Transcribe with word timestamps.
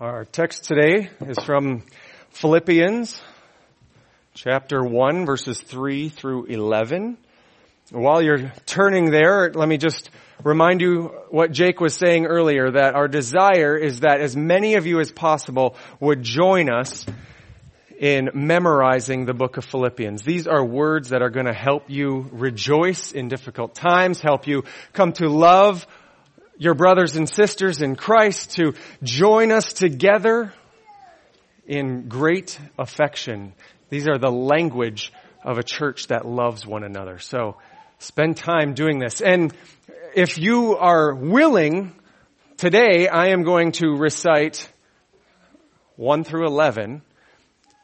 Our 0.00 0.24
text 0.24 0.64
today 0.64 1.08
is 1.24 1.38
from 1.38 1.84
Philippians 2.30 3.22
chapter 4.34 4.82
1 4.82 5.24
verses 5.24 5.60
3 5.60 6.08
through 6.08 6.46
11. 6.46 7.16
While 7.92 8.20
you're 8.20 8.52
turning 8.66 9.12
there, 9.12 9.52
let 9.54 9.68
me 9.68 9.76
just 9.76 10.10
remind 10.42 10.80
you 10.80 11.14
what 11.30 11.52
Jake 11.52 11.80
was 11.80 11.94
saying 11.94 12.26
earlier, 12.26 12.72
that 12.72 12.96
our 12.96 13.06
desire 13.06 13.76
is 13.76 14.00
that 14.00 14.20
as 14.20 14.34
many 14.34 14.74
of 14.74 14.84
you 14.84 14.98
as 14.98 15.12
possible 15.12 15.76
would 16.00 16.24
join 16.24 16.68
us 16.68 17.06
in 17.96 18.30
memorizing 18.34 19.26
the 19.26 19.32
book 19.32 19.58
of 19.58 19.64
Philippians. 19.64 20.24
These 20.24 20.48
are 20.48 20.64
words 20.64 21.10
that 21.10 21.22
are 21.22 21.30
going 21.30 21.46
to 21.46 21.54
help 21.54 21.88
you 21.88 22.28
rejoice 22.32 23.12
in 23.12 23.28
difficult 23.28 23.76
times, 23.76 24.20
help 24.20 24.48
you 24.48 24.64
come 24.92 25.12
to 25.12 25.28
love 25.28 25.86
your 26.58 26.74
brothers 26.74 27.16
and 27.16 27.28
sisters 27.28 27.82
in 27.82 27.96
Christ, 27.96 28.52
to 28.56 28.74
join 29.02 29.52
us 29.52 29.72
together 29.72 30.52
in 31.66 32.08
great 32.08 32.58
affection. 32.78 33.52
These 33.88 34.06
are 34.08 34.18
the 34.18 34.30
language 34.30 35.12
of 35.42 35.58
a 35.58 35.62
church 35.62 36.08
that 36.08 36.26
loves 36.26 36.66
one 36.66 36.84
another. 36.84 37.18
So 37.18 37.56
spend 37.98 38.36
time 38.36 38.74
doing 38.74 38.98
this. 38.98 39.20
And 39.20 39.52
if 40.14 40.38
you 40.38 40.76
are 40.76 41.14
willing, 41.14 41.94
today 42.56 43.08
I 43.08 43.28
am 43.28 43.42
going 43.42 43.72
to 43.72 43.96
recite 43.96 44.68
1 45.96 46.24
through 46.24 46.46
11 46.46 47.02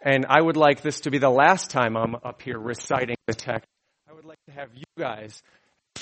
and 0.02 0.24
I 0.28 0.40
would 0.40 0.56
like 0.56 0.80
this 0.80 1.00
to 1.00 1.10
be 1.10 1.18
the 1.18 1.30
last 1.30 1.70
time 1.70 1.96
I'm 1.96 2.14
up 2.14 2.40
here 2.40 2.58
reciting 2.58 3.16
the 3.26 3.34
text. 3.34 3.68
I 4.08 4.14
would 4.14 4.24
like 4.24 4.38
to 4.46 4.52
have 4.52 4.70
you 4.74 4.84
guys, 4.98 5.42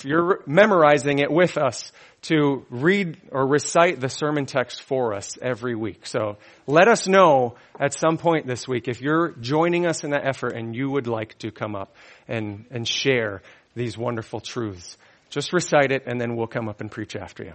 you're 0.04 0.42
memorizing 0.46 1.18
it 1.18 1.30
with 1.30 1.56
us, 1.56 1.92
to 2.22 2.66
read 2.68 3.16
or 3.30 3.46
recite 3.46 4.00
the 4.00 4.08
sermon 4.08 4.46
text 4.46 4.82
for 4.82 5.14
us 5.14 5.38
every 5.40 5.74
week. 5.74 6.06
So 6.06 6.36
let 6.66 6.88
us 6.88 7.06
know 7.06 7.54
at 7.78 7.94
some 7.94 8.18
point 8.18 8.46
this 8.46 8.66
week 8.66 8.88
if 8.88 9.00
you're 9.00 9.30
joining 9.40 9.86
us 9.86 10.02
in 10.02 10.10
that 10.10 10.26
effort 10.26 10.54
and 10.54 10.74
you 10.74 10.90
would 10.90 11.06
like 11.06 11.38
to 11.38 11.50
come 11.52 11.76
up 11.76 11.94
and, 12.26 12.64
and 12.70 12.86
share 12.88 13.42
these 13.76 13.96
wonderful 13.96 14.40
truths. 14.40 14.96
Just 15.30 15.52
recite 15.52 15.92
it 15.92 16.04
and 16.06 16.20
then 16.20 16.34
we'll 16.34 16.48
come 16.48 16.68
up 16.68 16.80
and 16.80 16.90
preach 16.90 17.14
after 17.14 17.44
you. 17.44 17.52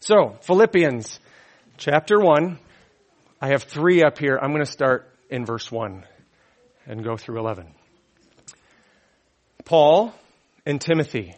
So, 0.00 0.36
Philippians 0.42 1.20
chapter 1.76 2.18
1. 2.18 2.58
I 3.40 3.48
have 3.48 3.64
three 3.64 4.02
up 4.02 4.18
here. 4.18 4.38
I'm 4.40 4.50
going 4.50 4.64
to 4.64 4.70
start 4.70 5.08
in 5.30 5.44
verse 5.44 5.70
1 5.70 6.04
and 6.86 7.04
go 7.04 7.16
through 7.16 7.38
11. 7.38 7.66
Paul 9.64 10.14
and 10.64 10.80
Timothy, 10.80 11.36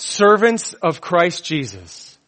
servants 0.00 0.72
of 0.74 1.00
Christ 1.00 1.44
Jesus, 1.44 2.18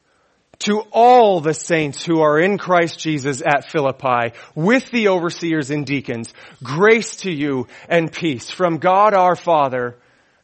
to 0.60 0.80
all 0.92 1.40
the 1.40 1.54
saints 1.54 2.04
who 2.04 2.20
are 2.20 2.38
in 2.38 2.58
Christ 2.58 2.98
Jesus 2.98 3.42
at 3.44 3.70
Philippi, 3.70 4.32
with 4.54 4.90
the 4.90 5.08
overseers 5.08 5.70
and 5.70 5.84
deacons, 5.84 6.32
grace 6.62 7.16
to 7.16 7.32
you 7.32 7.66
and 7.88 8.12
peace 8.12 8.50
from 8.50 8.78
God 8.78 9.14
our 9.14 9.36
Father 9.36 9.96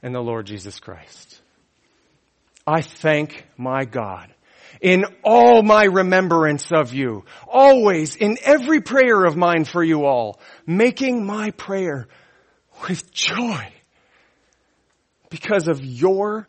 and 0.02 0.14
the 0.14 0.20
Lord 0.20 0.46
Jesus 0.46 0.80
Christ. 0.80 1.40
I 2.66 2.82
thank 2.82 3.46
my 3.56 3.84
God 3.84 4.32
in 4.80 5.04
all 5.24 5.62
my 5.62 5.84
remembrance 5.84 6.70
of 6.72 6.92
you, 6.94 7.24
always 7.46 8.16
in 8.16 8.38
every 8.42 8.80
prayer 8.80 9.24
of 9.24 9.36
mine 9.36 9.64
for 9.64 9.82
you 9.82 10.04
all, 10.04 10.40
making 10.66 11.24
my 11.24 11.50
prayer 11.52 12.08
with 12.88 13.10
joy 13.12 13.72
because 15.30 15.68
of 15.68 15.84
your 15.84 16.48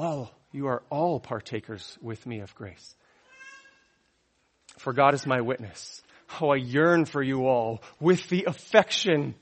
All, 0.00 0.30
you 0.50 0.68
are 0.68 0.82
all 0.88 1.20
partakers 1.20 1.98
with 2.00 2.24
me 2.24 2.40
of 2.40 2.54
grace. 2.54 2.94
For 4.78 4.94
God 4.94 5.12
is 5.12 5.26
my 5.26 5.42
witness. 5.42 6.00
How 6.26 6.50
I 6.50 6.56
yearn 6.56 7.04
for 7.04 7.22
you 7.22 7.46
all 7.46 7.82
with 8.00 8.26
the 8.30 8.44
affection 8.44 9.34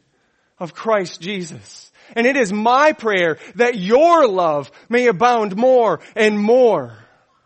of 0.58 0.74
Christ 0.74 1.20
Jesus. 1.20 1.92
And 2.16 2.26
it 2.26 2.36
is 2.36 2.52
my 2.52 2.92
prayer 2.92 3.38
that 3.54 3.78
your 3.78 4.26
love 4.26 4.72
may 4.88 5.06
abound 5.06 5.56
more 5.56 6.00
and 6.16 6.36
more 6.36 6.96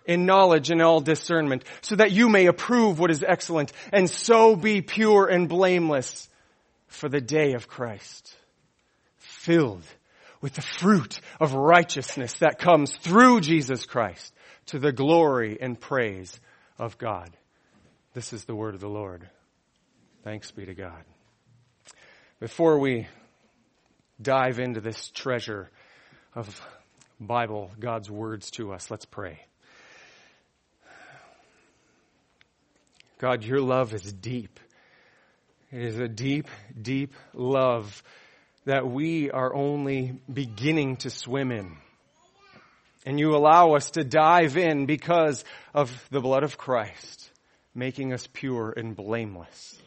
in 0.07 0.25
knowledge 0.25 0.71
and 0.71 0.81
all 0.81 1.01
discernment, 1.01 1.65
so 1.83 1.97
that 1.97 2.13
you 2.13 2.31
may 2.31 2.47
approve 2.47 2.99
what 2.99 3.11
is 3.11 3.23
excellent, 3.23 3.73
and 3.93 4.09
so 4.09 4.57
be 4.57 4.81
pure 4.81 5.27
and 5.27 5.51
blameless 5.51 6.31
for 6.87 7.11
the 7.11 7.21
day 7.21 7.53
of 7.53 7.69
Christ, 7.69 8.35
filled 9.19 9.85
with 10.43 10.55
the 10.55 10.63
fruit 10.63 11.21
of 11.41 11.55
righteousness 11.55 12.35
that 12.41 12.59
comes 12.59 12.95
through 12.97 13.41
Jesus 13.41 13.87
Christ 13.87 14.35
to 14.67 14.79
the 14.79 14.93
glory 14.93 15.57
and 15.61 15.81
praise 15.81 16.39
of 16.79 16.99
God. 16.99 17.31
This 18.13 18.35
is 18.35 18.45
the 18.45 18.55
word 18.55 18.75
of 18.75 18.81
the 18.81 18.89
Lord. 18.89 19.27
Thanks 20.25 20.51
be 20.51 20.67
to 20.67 20.75
God. 20.75 21.05
Before 22.41 22.79
we 22.79 23.07
dive 24.21 24.59
into 24.59 24.81
this 24.81 25.09
treasure 25.11 25.71
of 26.35 26.61
Bible, 27.19 27.71
God's 27.79 28.11
words 28.11 28.51
to 28.53 28.73
us, 28.73 28.91
let's 28.91 29.05
pray. 29.05 29.41
God, 33.19 33.45
your 33.45 33.61
love 33.61 33.95
is 33.95 34.13
deep. 34.13 34.59
It 35.71 35.83
is 35.83 35.99
a 35.99 36.09
deep, 36.09 36.49
deep 36.81 37.15
love 37.33 38.03
that 38.65 38.87
we 38.87 39.31
are 39.31 39.55
only 39.55 40.21
beginning 40.33 40.97
to 40.99 41.11
swim 41.11 41.51
in. 41.51 41.77
And 43.05 43.19
you 43.19 43.35
allow 43.35 43.75
us 43.75 43.91
to 43.93 44.05
dive 44.05 44.57
in 44.57 44.87
because 44.87 45.45
of 45.75 45.91
the 46.11 46.21
blood 46.21 46.45
of 46.45 46.57
Christ, 46.57 47.31
making 47.75 48.13
us 48.13 48.29
pure 48.33 48.73
and 48.77 48.95
blameless. 48.95 49.81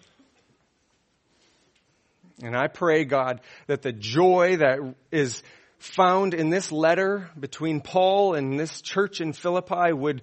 And 2.44 2.56
I 2.56 2.68
pray, 2.68 3.06
God, 3.06 3.40
that 3.68 3.82
the 3.82 3.94
joy 3.94 4.58
that 4.58 4.80
is 5.12 5.42
found 5.78 6.34
in 6.34 6.50
this 6.50 6.72
letter 6.72 7.30
between 7.40 7.80
Paul 7.80 8.34
and 8.34 8.60
this 8.60 8.82
church 8.82 9.22
in 9.22 9.32
Philippi 9.32 9.94
would, 9.94 10.22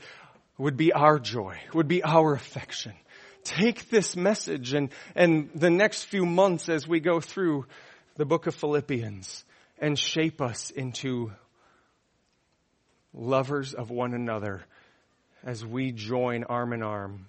would 0.58 0.76
be 0.76 0.92
our 0.92 1.18
joy, 1.18 1.58
would 1.72 1.88
be 1.88 2.04
our 2.04 2.34
affection 2.34 2.92
take 3.44 3.90
this 3.90 4.16
message 4.16 4.72
and, 4.72 4.90
and 5.14 5.50
the 5.54 5.70
next 5.70 6.04
few 6.04 6.24
months 6.24 6.68
as 6.68 6.86
we 6.86 7.00
go 7.00 7.20
through 7.20 7.66
the 8.16 8.24
book 8.24 8.46
of 8.46 8.54
Philippians 8.54 9.44
and 9.78 9.98
shape 9.98 10.40
us 10.40 10.70
into 10.70 11.32
lovers 13.14 13.74
of 13.74 13.90
one 13.90 14.14
another 14.14 14.62
as 15.44 15.64
we 15.64 15.92
join 15.92 16.44
arm 16.44 16.72
in 16.72 16.82
arm 16.82 17.26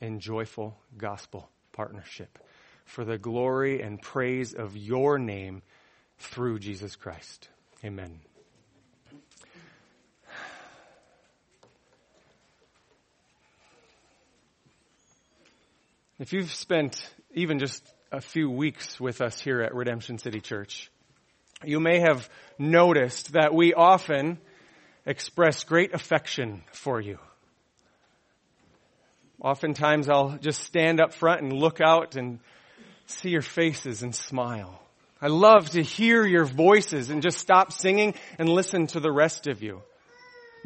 in 0.00 0.20
joyful 0.20 0.76
gospel 0.96 1.48
partnership 1.72 2.38
for 2.84 3.04
the 3.04 3.18
glory 3.18 3.80
and 3.82 4.00
praise 4.00 4.54
of 4.54 4.76
your 4.76 5.18
name 5.18 5.62
through 6.18 6.58
Jesus 6.58 6.96
Christ. 6.96 7.48
Amen. 7.84 8.20
If 16.18 16.32
you've 16.32 16.52
spent 16.52 17.00
even 17.32 17.60
just 17.60 17.84
a 18.10 18.20
few 18.20 18.50
weeks 18.50 18.98
with 18.98 19.20
us 19.20 19.38
here 19.40 19.60
at 19.60 19.74
Redemption 19.74 20.18
City 20.18 20.40
Church, 20.40 20.90
you 21.64 21.78
may 21.78 22.00
have 22.00 22.28
noticed 22.58 23.32
that 23.32 23.52
we 23.52 23.74
often 23.74 24.38
express 25.04 25.64
great 25.64 25.92
affection 25.92 26.62
for 26.72 27.00
you. 27.00 27.18
Oftentimes 29.40 30.08
I'll 30.08 30.38
just 30.40 30.62
stand 30.62 31.00
up 31.00 31.12
front 31.12 31.42
and 31.42 31.52
look 31.52 31.80
out 31.80 32.16
and 32.16 32.40
see 33.06 33.28
your 33.30 33.42
faces 33.42 34.02
and 34.02 34.14
smile. 34.14 34.80
I 35.20 35.26
love 35.26 35.70
to 35.70 35.82
hear 35.82 36.24
your 36.24 36.44
voices 36.44 37.10
and 37.10 37.22
just 37.22 37.38
stop 37.38 37.72
singing 37.72 38.14
and 38.38 38.48
listen 38.48 38.86
to 38.88 39.00
the 39.00 39.12
rest 39.12 39.46
of 39.48 39.62
you. 39.62 39.82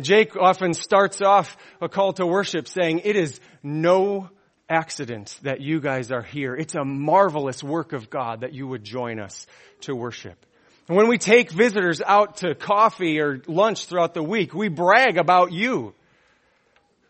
Jake 0.00 0.36
often 0.36 0.74
starts 0.74 1.20
off 1.20 1.56
a 1.80 1.88
call 1.88 2.12
to 2.14 2.26
worship 2.26 2.68
saying, 2.68 3.00
it 3.04 3.16
is 3.16 3.40
no 3.62 4.30
accident 4.68 5.38
that 5.42 5.60
you 5.60 5.80
guys 5.80 6.10
are 6.10 6.22
here. 6.22 6.54
It's 6.54 6.74
a 6.74 6.84
marvelous 6.84 7.62
work 7.62 7.92
of 7.92 8.10
God 8.10 8.40
that 8.40 8.52
you 8.52 8.66
would 8.66 8.84
join 8.84 9.20
us 9.20 9.46
to 9.82 9.94
worship. 9.94 10.46
And 10.88 10.96
when 10.96 11.08
we 11.08 11.18
take 11.18 11.50
visitors 11.50 12.00
out 12.00 12.38
to 12.38 12.54
coffee 12.54 13.20
or 13.20 13.40
lunch 13.46 13.86
throughout 13.86 14.14
the 14.14 14.22
week, 14.22 14.54
we 14.54 14.68
brag 14.68 15.16
about 15.16 15.52
you. 15.52 15.94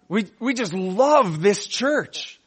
We, 0.08 0.26
we 0.38 0.54
just 0.54 0.74
love 0.74 1.40
this 1.40 1.66
church. 1.66 2.38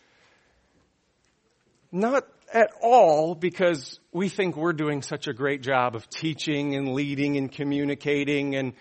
Not 1.91 2.27
at 2.53 2.71
all 2.81 3.33
because 3.33 3.99
we 4.11 4.29
think 4.29 4.55
we're 4.55 4.73
doing 4.73 5.01
such 5.01 5.27
a 5.27 5.33
great 5.33 5.61
job 5.61 5.95
of 5.95 6.09
teaching 6.09 6.75
and 6.75 6.93
leading 6.93 7.37
and 7.37 7.51
communicating 7.51 8.55
and 8.55 8.73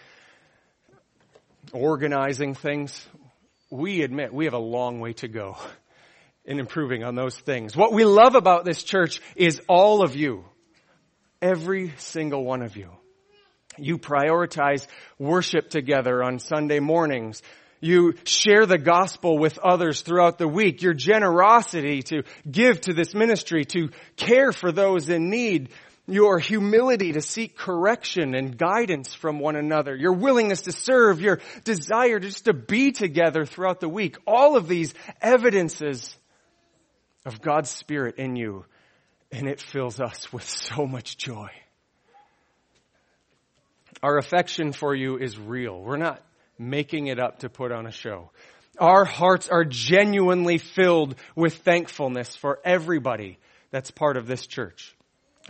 organizing 1.72 2.54
things. 2.54 3.06
We 3.70 4.02
admit 4.02 4.34
we 4.34 4.44
have 4.44 4.54
a 4.54 4.58
long 4.58 5.00
way 5.00 5.14
to 5.14 5.28
go 5.28 5.56
in 6.44 6.58
improving 6.58 7.04
on 7.04 7.14
those 7.14 7.36
things. 7.36 7.76
What 7.76 7.92
we 7.92 8.04
love 8.04 8.34
about 8.34 8.64
this 8.64 8.82
church 8.82 9.20
is 9.34 9.60
all 9.68 10.02
of 10.02 10.14
you. 10.14 10.44
Every 11.40 11.94
single 11.98 12.44
one 12.44 12.62
of 12.62 12.76
you. 12.76 12.90
You 13.76 13.98
prioritize 13.98 14.86
worship 15.18 15.68
together 15.68 16.22
on 16.22 16.38
Sunday 16.38 16.80
mornings. 16.80 17.42
You 17.80 18.14
share 18.24 18.66
the 18.66 18.78
gospel 18.78 19.38
with 19.38 19.58
others 19.58 20.02
throughout 20.02 20.38
the 20.38 20.48
week. 20.48 20.82
Your 20.82 20.94
generosity 20.94 22.02
to 22.04 22.22
give 22.48 22.80
to 22.82 22.94
this 22.94 23.14
ministry, 23.14 23.64
to 23.66 23.90
care 24.16 24.52
for 24.52 24.70
those 24.70 25.08
in 25.08 25.28
need. 25.28 25.70
Your 26.06 26.38
humility 26.38 27.12
to 27.12 27.20
seek 27.22 27.56
correction 27.56 28.34
and 28.34 28.56
guidance 28.56 29.14
from 29.14 29.38
one 29.38 29.56
another. 29.56 29.96
Your 29.96 30.12
willingness 30.12 30.62
to 30.62 30.72
serve. 30.72 31.20
Your 31.20 31.40
desire 31.64 32.20
just 32.20 32.44
to 32.44 32.52
be 32.52 32.92
together 32.92 33.44
throughout 33.44 33.80
the 33.80 33.88
week. 33.88 34.16
All 34.26 34.56
of 34.56 34.68
these 34.68 34.94
evidences 35.20 36.16
of 37.24 37.40
God's 37.40 37.70
Spirit 37.70 38.16
in 38.16 38.36
you. 38.36 38.64
And 39.32 39.48
it 39.48 39.60
fills 39.60 40.00
us 40.00 40.32
with 40.32 40.48
so 40.48 40.86
much 40.86 41.16
joy. 41.16 41.48
Our 44.02 44.18
affection 44.18 44.72
for 44.72 44.94
you 44.94 45.18
is 45.18 45.38
real. 45.38 45.80
We're 45.80 45.96
not 45.96 46.22
making 46.58 47.06
it 47.08 47.18
up 47.18 47.40
to 47.40 47.48
put 47.48 47.72
on 47.72 47.86
a 47.86 47.92
show. 47.92 48.30
Our 48.78 49.04
hearts 49.04 49.48
are 49.48 49.64
genuinely 49.64 50.58
filled 50.58 51.14
with 51.34 51.58
thankfulness 51.58 52.34
for 52.34 52.60
everybody 52.64 53.38
that's 53.70 53.90
part 53.90 54.16
of 54.16 54.26
this 54.26 54.46
church. 54.46 54.94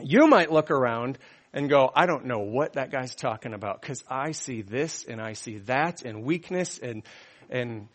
You 0.00 0.26
might 0.26 0.52
look 0.52 0.70
around 0.70 1.18
and 1.52 1.70
go, 1.70 1.90
I 1.94 2.06
don't 2.06 2.26
know 2.26 2.40
what 2.40 2.74
that 2.74 2.90
guy's 2.90 3.14
talking 3.14 3.54
about 3.54 3.80
because 3.80 4.02
I 4.08 4.32
see 4.32 4.62
this 4.62 5.04
and 5.04 5.20
I 5.20 5.34
see 5.34 5.58
that 5.58 6.02
and 6.02 6.24
weakness 6.24 6.78
and, 6.78 7.02
and 7.48 7.88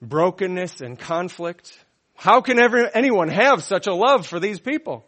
brokenness 0.00 0.80
and 0.80 0.98
conflict. 0.98 1.76
How 2.22 2.40
can 2.40 2.60
ever, 2.60 2.88
anyone 2.94 3.26
have 3.30 3.64
such 3.64 3.88
a 3.88 3.92
love 3.92 4.28
for 4.28 4.38
these 4.38 4.60
people? 4.60 5.04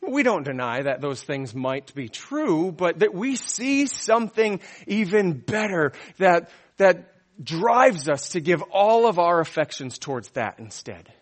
We 0.00 0.22
don't 0.22 0.44
deny 0.44 0.80
that 0.80 1.02
those 1.02 1.22
things 1.22 1.54
might 1.54 1.94
be 1.94 2.08
true, 2.08 2.72
but 2.72 3.00
that 3.00 3.12
we 3.12 3.36
see 3.36 3.86
something 3.86 4.60
even 4.86 5.34
better 5.34 5.92
that, 6.16 6.48
that 6.78 7.12
drives 7.44 8.08
us 8.08 8.30
to 8.30 8.40
give 8.40 8.62
all 8.72 9.06
of 9.06 9.18
our 9.18 9.40
affections 9.40 9.98
towards 9.98 10.30
that 10.30 10.58
instead. 10.58 11.12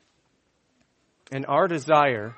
And 1.32 1.44
our 1.46 1.66
desire, 1.66 2.36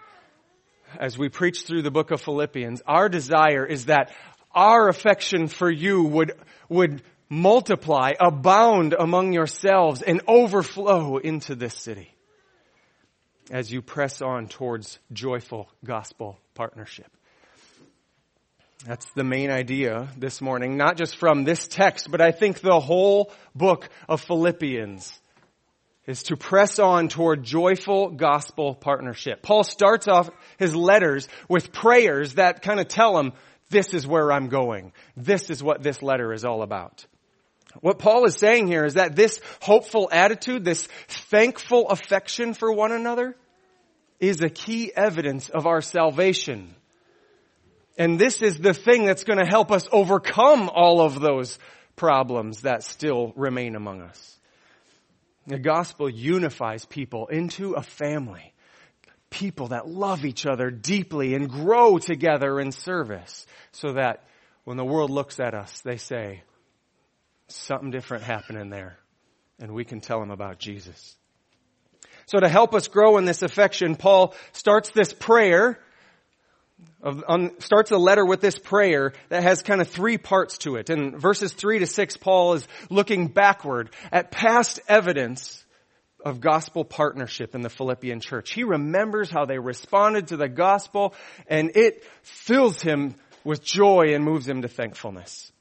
as 0.99 1.19
we 1.19 1.29
preach 1.29 1.65
through 1.65 1.83
the 1.83 1.91
book 1.91 2.11
of 2.11 2.23
Philippians, 2.23 2.81
our 2.87 3.11
desire 3.11 3.67
is 3.67 3.85
that 3.85 4.13
our 4.55 4.89
affection 4.89 5.49
for 5.49 5.71
you 5.71 6.05
would, 6.05 6.33
would 6.71 7.03
multiply, 7.29 8.13
abound 8.19 8.95
among 8.99 9.35
yourselves, 9.35 10.01
and 10.01 10.23
overflow 10.27 11.19
into 11.19 11.55
this 11.55 11.75
city 11.75 12.16
as 13.51 13.73
you 13.73 13.83
press 13.83 14.23
on 14.23 14.49
towards 14.49 14.99
joyful 15.13 15.69
gospel 15.85 16.39
partnership. 16.55 17.11
That's 18.85 19.11
the 19.13 19.25
main 19.25 19.51
idea 19.51 20.09
this 20.17 20.41
morning, 20.41 20.77
not 20.77 20.97
just 20.97 21.17
from 21.17 21.45
this 21.45 21.67
text, 21.67 22.11
but 22.11 22.21
I 22.21 22.31
think 22.31 22.61
the 22.61 22.79
whole 22.79 23.33
book 23.55 23.89
of 24.09 24.21
Philippians 24.21 25.21
is 26.07 26.23
to 26.25 26.37
press 26.37 26.79
on 26.79 27.09
toward 27.09 27.43
joyful 27.43 28.11
gospel 28.11 28.75
partnership. 28.75 29.43
Paul 29.43 29.65
starts 29.65 30.07
off 30.07 30.31
his 30.59 30.75
letters 30.75 31.27
with 31.49 31.73
prayers 31.73 32.35
that 32.35 32.63
kind 32.63 32.79
of 32.79 32.87
tell 32.87 33.19
him, 33.19 33.33
this 33.71 33.93
is 33.93 34.07
where 34.07 34.31
I'm 34.31 34.49
going. 34.49 34.93
This 35.17 35.51
is 35.51 35.63
what 35.63 35.83
this 35.83 36.03
letter 36.03 36.33
is 36.33 36.45
all 36.45 36.63
about. 36.63 37.07
What 37.81 37.99
Paul 37.99 38.25
is 38.25 38.35
saying 38.35 38.67
here 38.69 38.85
is 38.85 38.95
that 38.95 39.17
this 39.17 39.41
hopeful 39.61 40.09
attitude, 40.11 40.65
this 40.65 40.87
thankful 41.09 41.89
affection 41.89 42.55
for 42.55 42.73
one 42.73 42.93
another, 42.93 43.37
is 44.21 44.43
a 44.43 44.49
key 44.49 44.93
evidence 44.95 45.49
of 45.49 45.67
our 45.67 45.81
salvation. 45.81 46.75
And 47.99 48.19
this 48.19 48.43
is 48.43 48.59
the 48.59 48.75
thing 48.75 49.05
that's 49.05 49.25
going 49.25 49.39
to 49.39 49.47
help 49.47 49.71
us 49.71 49.89
overcome 49.91 50.71
all 50.73 51.01
of 51.01 51.21
those 51.21 51.59
problems 51.97 52.63
that 52.63 52.83
still 52.83 53.33
remain 53.37 53.75
among 53.75 54.03
us. 54.03 54.39
The 55.47 55.59
gospel 55.59 56.11
unifies 56.11 56.85
people 56.85 57.29
into 57.29 57.73
a 57.73 57.83
family. 57.83 58.53
People 59.31 59.69
that 59.69 59.89
love 59.89 60.25
each 60.25 60.47
other 60.47 60.71
deeply 60.71 61.35
and 61.35 61.49
grow 61.49 61.99
together 61.99 62.61
in 62.61 62.73
service 62.73 63.47
so 63.73 63.93
that 63.93 64.25
when 64.65 64.77
the 64.77 64.85
world 64.85 65.11
looks 65.11 65.41
at 65.41 65.55
us, 65.55 65.81
they 65.83 65.97
say, 65.97 66.43
something 67.49 67.91
different 67.91 68.25
happening 68.25 68.71
there. 68.71 68.99
And 69.59 69.73
we 69.73 69.85
can 69.85 70.01
tell 70.01 70.21
them 70.21 70.31
about 70.31 70.59
Jesus. 70.59 71.17
So 72.27 72.41
to 72.41 72.49
help 72.49 72.75
us 72.75 72.89
grow 72.89 73.19
in 73.19 73.25
this 73.25 73.43
affection, 73.43 73.95
Paul 73.97 74.35
starts 74.53 74.91
this 74.91 75.13
prayer, 75.13 75.79
of, 77.01 77.23
um, 77.29 77.53
starts 77.61 77.91
a 77.93 77.99
letter 77.99 78.27
with 78.27 78.41
this 78.41 78.59
prayer 78.59 79.13
that 79.29 79.45
has 79.45 79.63
kind 79.63 79.81
of 79.81 79.89
three 79.89 80.19
parts 80.19 80.59
to 80.59 80.77
it. 80.77 80.91
In 80.91 81.17
verses 81.17 81.53
three 81.53 81.79
to 81.79 81.87
six, 81.87 82.17
Paul 82.17 82.55
is 82.55 82.67
looking 82.91 83.29
backward 83.29 83.91
at 84.11 84.31
past 84.31 84.81
evidence 84.89 85.65
of 86.25 86.41
gospel 86.41 86.85
partnership 86.85 87.55
in 87.55 87.61
the 87.61 87.71
Philippian 87.71 88.19
church. 88.19 88.53
He 88.53 88.65
remembers 88.65 89.31
how 89.31 89.45
they 89.45 89.61
responded 89.61 90.29
to 90.29 90.37
the 90.37 90.49
gospel 90.49 91.15
and 91.47 91.77
it 91.77 92.03
fills 92.23 92.83
him 92.83 93.15
with 93.45 93.63
joy 93.63 94.15
and 94.15 94.25
moves 94.25 94.49
him 94.49 94.63
to 94.63 94.69
thankfulness. 94.69 95.53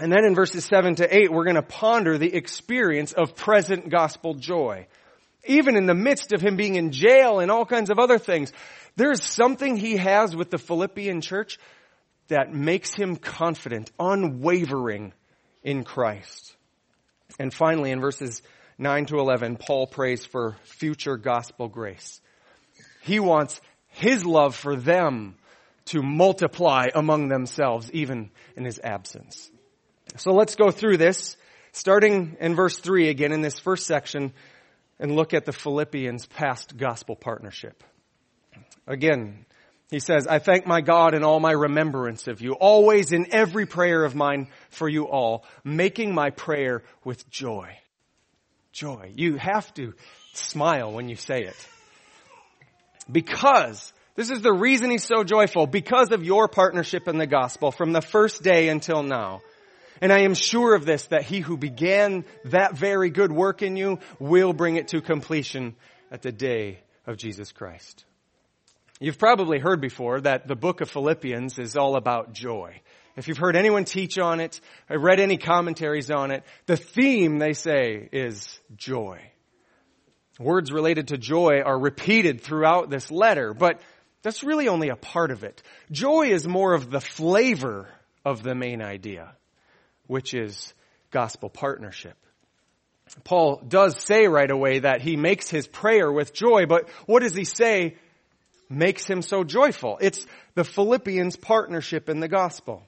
And 0.00 0.10
then 0.10 0.24
in 0.24 0.34
verses 0.34 0.64
7 0.64 0.96
to 0.96 1.16
8, 1.16 1.30
we're 1.30 1.44
going 1.44 1.54
to 1.54 1.62
ponder 1.62 2.18
the 2.18 2.34
experience 2.34 3.12
of 3.12 3.36
present 3.36 3.90
gospel 3.90 4.34
joy. 4.34 4.86
Even 5.46 5.76
in 5.76 5.86
the 5.86 5.94
midst 5.94 6.32
of 6.32 6.40
him 6.40 6.56
being 6.56 6.74
in 6.74 6.90
jail 6.90 7.38
and 7.38 7.50
all 7.50 7.64
kinds 7.64 7.90
of 7.90 7.98
other 7.98 8.18
things, 8.18 8.52
there's 8.96 9.22
something 9.22 9.76
he 9.76 9.96
has 9.96 10.34
with 10.34 10.50
the 10.50 10.58
Philippian 10.58 11.20
church 11.20 11.58
that 12.28 12.52
makes 12.52 12.94
him 12.94 13.16
confident, 13.16 13.92
unwavering 14.00 15.12
in 15.62 15.84
Christ. 15.84 16.56
And 17.38 17.52
finally, 17.52 17.90
in 17.90 18.00
verses 18.00 18.42
9 18.78 19.06
to 19.06 19.18
11, 19.18 19.56
Paul 19.56 19.86
prays 19.86 20.24
for 20.24 20.56
future 20.64 21.16
gospel 21.16 21.68
grace. 21.68 22.20
He 23.02 23.20
wants 23.20 23.60
his 23.88 24.24
love 24.24 24.56
for 24.56 24.74
them 24.74 25.36
to 25.86 26.02
multiply 26.02 26.88
among 26.94 27.28
themselves, 27.28 27.90
even 27.92 28.30
in 28.56 28.64
his 28.64 28.80
absence. 28.82 29.50
So 30.16 30.32
let's 30.32 30.54
go 30.54 30.70
through 30.70 30.98
this, 30.98 31.36
starting 31.72 32.36
in 32.40 32.54
verse 32.54 32.76
3 32.76 33.08
again 33.08 33.32
in 33.32 33.42
this 33.42 33.58
first 33.58 33.86
section, 33.86 34.32
and 35.00 35.16
look 35.16 35.34
at 35.34 35.44
the 35.44 35.52
Philippians 35.52 36.26
past 36.26 36.76
gospel 36.76 37.16
partnership. 37.16 37.82
Again, 38.86 39.44
he 39.90 39.98
says, 39.98 40.26
I 40.26 40.38
thank 40.38 40.66
my 40.66 40.80
God 40.80 41.14
in 41.14 41.24
all 41.24 41.40
my 41.40 41.50
remembrance 41.50 42.28
of 42.28 42.40
you, 42.40 42.52
always 42.52 43.12
in 43.12 43.32
every 43.32 43.66
prayer 43.66 44.04
of 44.04 44.14
mine 44.14 44.48
for 44.70 44.88
you 44.88 45.08
all, 45.08 45.44
making 45.64 46.14
my 46.14 46.30
prayer 46.30 46.84
with 47.04 47.28
joy. 47.28 47.76
Joy. 48.72 49.12
You 49.16 49.36
have 49.36 49.72
to 49.74 49.94
smile 50.32 50.92
when 50.92 51.08
you 51.08 51.16
say 51.16 51.42
it. 51.42 51.68
Because, 53.10 53.92
this 54.14 54.30
is 54.30 54.42
the 54.42 54.52
reason 54.52 54.90
he's 54.90 55.04
so 55.04 55.24
joyful, 55.24 55.66
because 55.66 56.12
of 56.12 56.24
your 56.24 56.48
partnership 56.48 57.08
in 57.08 57.18
the 57.18 57.26
gospel 57.26 57.70
from 57.72 57.92
the 57.92 58.00
first 58.00 58.42
day 58.42 58.68
until 58.68 59.02
now. 59.02 59.42
And 60.04 60.12
I 60.12 60.24
am 60.24 60.34
sure 60.34 60.74
of 60.74 60.84
this, 60.84 61.06
that 61.06 61.22
he 61.22 61.40
who 61.40 61.56
began 61.56 62.26
that 62.44 62.76
very 62.76 63.08
good 63.08 63.32
work 63.32 63.62
in 63.62 63.74
you 63.74 64.00
will 64.18 64.52
bring 64.52 64.76
it 64.76 64.88
to 64.88 65.00
completion 65.00 65.76
at 66.10 66.20
the 66.20 66.30
day 66.30 66.80
of 67.06 67.16
Jesus 67.16 67.52
Christ. 67.52 68.04
You've 69.00 69.16
probably 69.16 69.60
heard 69.60 69.80
before 69.80 70.20
that 70.20 70.46
the 70.46 70.56
book 70.56 70.82
of 70.82 70.90
Philippians 70.90 71.58
is 71.58 71.78
all 71.78 71.96
about 71.96 72.34
joy. 72.34 72.82
If 73.16 73.28
you've 73.28 73.38
heard 73.38 73.56
anyone 73.56 73.86
teach 73.86 74.18
on 74.18 74.40
it, 74.40 74.60
I 74.90 74.96
read 74.96 75.20
any 75.20 75.38
commentaries 75.38 76.10
on 76.10 76.32
it, 76.32 76.44
the 76.66 76.76
theme 76.76 77.38
they 77.38 77.54
say 77.54 78.06
is 78.12 78.60
joy. 78.76 79.22
Words 80.38 80.70
related 80.70 81.08
to 81.08 81.16
joy 81.16 81.62
are 81.64 81.78
repeated 81.78 82.42
throughout 82.42 82.90
this 82.90 83.10
letter, 83.10 83.54
but 83.54 83.80
that's 84.20 84.44
really 84.44 84.68
only 84.68 84.90
a 84.90 84.96
part 84.96 85.30
of 85.30 85.44
it. 85.44 85.62
Joy 85.90 86.26
is 86.26 86.46
more 86.46 86.74
of 86.74 86.90
the 86.90 87.00
flavor 87.00 87.88
of 88.22 88.42
the 88.42 88.54
main 88.54 88.82
idea 88.82 89.34
which 90.06 90.34
is 90.34 90.74
gospel 91.10 91.48
partnership. 91.48 92.16
Paul 93.22 93.62
does 93.66 94.00
say 94.02 94.26
right 94.26 94.50
away 94.50 94.80
that 94.80 95.02
he 95.02 95.16
makes 95.16 95.48
his 95.48 95.66
prayer 95.66 96.10
with 96.10 96.32
joy, 96.32 96.66
but 96.66 96.88
what 97.06 97.20
does 97.20 97.34
he 97.34 97.44
say 97.44 97.96
makes 98.68 99.06
him 99.06 99.22
so 99.22 99.44
joyful? 99.44 99.98
It's 100.00 100.26
the 100.54 100.64
Philippians 100.64 101.36
partnership 101.36 102.08
in 102.08 102.20
the 102.20 102.28
gospel. 102.28 102.82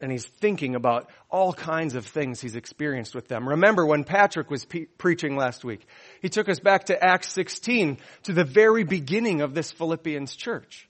and 0.00 0.10
he's 0.10 0.26
thinking 0.26 0.74
about 0.74 1.08
all 1.30 1.52
kinds 1.52 1.94
of 1.94 2.04
things 2.04 2.40
he's 2.40 2.56
experienced 2.56 3.14
with 3.14 3.28
them. 3.28 3.48
Remember 3.48 3.86
when 3.86 4.02
Patrick 4.02 4.50
was 4.50 4.64
pe- 4.64 4.86
preaching 4.98 5.36
last 5.36 5.64
week, 5.64 5.86
he 6.20 6.28
took 6.28 6.48
us 6.48 6.58
back 6.58 6.86
to 6.86 7.02
Acts 7.02 7.28
16 7.32 7.98
to 8.24 8.32
the 8.32 8.42
very 8.44 8.82
beginning 8.82 9.42
of 9.42 9.54
this 9.54 9.70
Philippians 9.70 10.34
church. 10.34 10.88